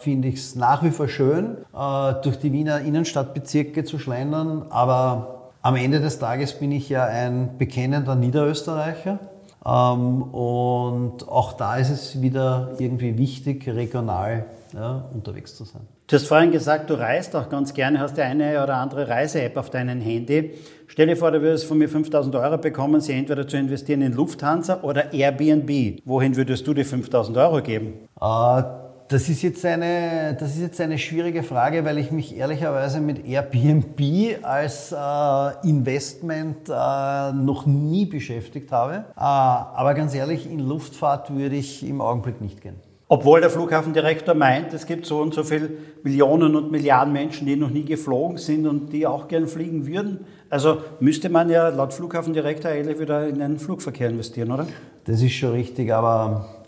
[0.00, 0.26] find
[0.56, 4.39] nach wie vor schön, durch die Wiener Innenstadtbezirke zu schlendern
[4.70, 9.18] aber am Ende des Tages bin ich ja ein bekennender Niederösterreicher.
[9.64, 15.82] Ähm, und auch da ist es wieder irgendwie wichtig, regional ja, unterwegs zu sein.
[16.06, 19.56] Du hast vorhin gesagt, du reist auch ganz gerne, hast ja eine oder andere Reise-App
[19.56, 20.54] auf deinem Handy.
[20.88, 24.14] Stell dir vor, du würdest von mir 5000 Euro bekommen, sie entweder zu investieren in
[24.14, 26.00] Lufthansa oder Airbnb.
[26.04, 27.92] Wohin würdest du die 5000 Euro geben?
[28.20, 28.62] Äh,
[29.10, 33.26] das ist, jetzt eine, das ist jetzt eine schwierige Frage, weil ich mich ehrlicherweise mit
[33.26, 34.00] Airbnb
[34.42, 39.04] als äh, Investment äh, noch nie beschäftigt habe.
[39.16, 42.76] Äh, aber ganz ehrlich, in Luftfahrt würde ich im Augenblick nicht gehen.
[43.08, 45.70] Obwohl der Flughafendirektor meint, es gibt so und so viele
[46.04, 50.20] Millionen und Milliarden Menschen, die noch nie geflogen sind und die auch gern fliegen würden.
[50.48, 54.68] Also müsste man ja laut Flughafendirektor eigentlich wieder in den Flugverkehr investieren, oder?
[55.04, 56.59] Das ist schon richtig, aber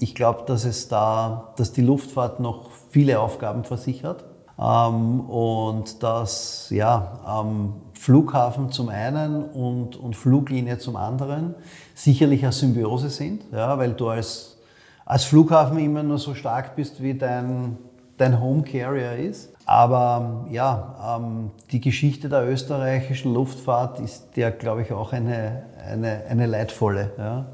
[0.00, 4.24] ich glaube, dass es da, dass die Luftfahrt noch viele Aufgaben versichert
[4.58, 11.54] ähm, und dass ja, ähm, Flughafen zum einen und, und Fluglinie zum anderen
[11.94, 14.58] sicherlich eine Symbiose sind, ja, weil du als,
[15.04, 17.76] als Flughafen immer nur so stark bist, wie dein,
[18.16, 19.52] dein Home Carrier ist.
[19.66, 26.22] Aber ja, ähm, die Geschichte der österreichischen Luftfahrt ist ja, glaube ich, auch eine, eine,
[26.28, 27.12] eine leidvolle.
[27.18, 27.46] Ja.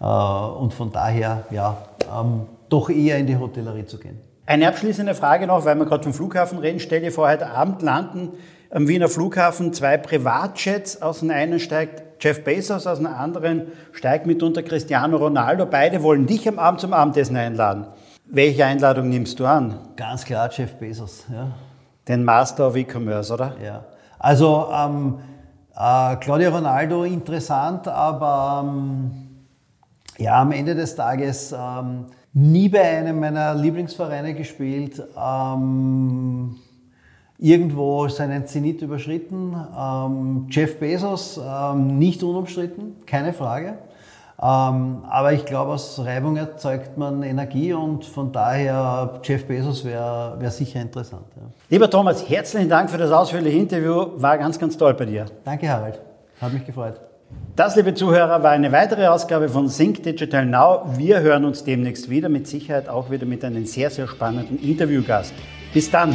[0.00, 1.78] Äh, und von daher, ja,
[2.14, 4.20] ähm, doch eher in die Hotellerie zu gehen.
[4.44, 6.78] Eine abschließende Frage noch, weil wir gerade vom Flughafen reden.
[6.78, 8.32] Stell dir vor, heute Abend landen
[8.70, 11.02] am Wiener Flughafen zwei Privatjets.
[11.02, 15.66] Aus dem einen steigt Jeff Bezos, aus dem anderen steigt mitunter Cristiano Ronaldo.
[15.66, 17.86] Beide wollen dich am Abend zum Abendessen einladen.
[18.24, 19.78] Welche Einladung nimmst du an?
[19.96, 21.48] Ganz klar Jeff Bezos, ja.
[22.08, 23.56] Den Master of E-Commerce, oder?
[23.64, 23.84] Ja.
[24.18, 25.18] Also ähm,
[25.76, 29.25] äh, Claudio Ronaldo interessant, aber ähm,
[30.18, 35.02] ja, am Ende des Tages ähm, nie bei einem meiner Lieblingsvereine gespielt.
[35.16, 36.56] Ähm,
[37.38, 39.54] irgendwo seinen Zenit überschritten.
[39.78, 43.78] Ähm, Jeff Bezos ähm, nicht unumstritten, keine Frage.
[44.38, 50.36] Ähm, aber ich glaube, aus Reibung erzeugt man Energie und von daher Jeff Bezos wäre
[50.38, 51.24] wär sicher interessant.
[51.36, 51.42] Ja.
[51.70, 54.08] Lieber Thomas, herzlichen Dank für das ausführliche Interview.
[54.16, 55.24] War ganz, ganz toll bei dir.
[55.44, 56.00] Danke, Harald.
[56.40, 57.05] Hat mich gefreut.
[57.56, 60.84] Das, liebe Zuhörer, war eine weitere Ausgabe von Sync Digital Now.
[60.98, 65.32] Wir hören uns demnächst wieder, mit Sicherheit auch wieder mit einem sehr, sehr spannenden Interviewgast.
[65.72, 66.14] Bis dann!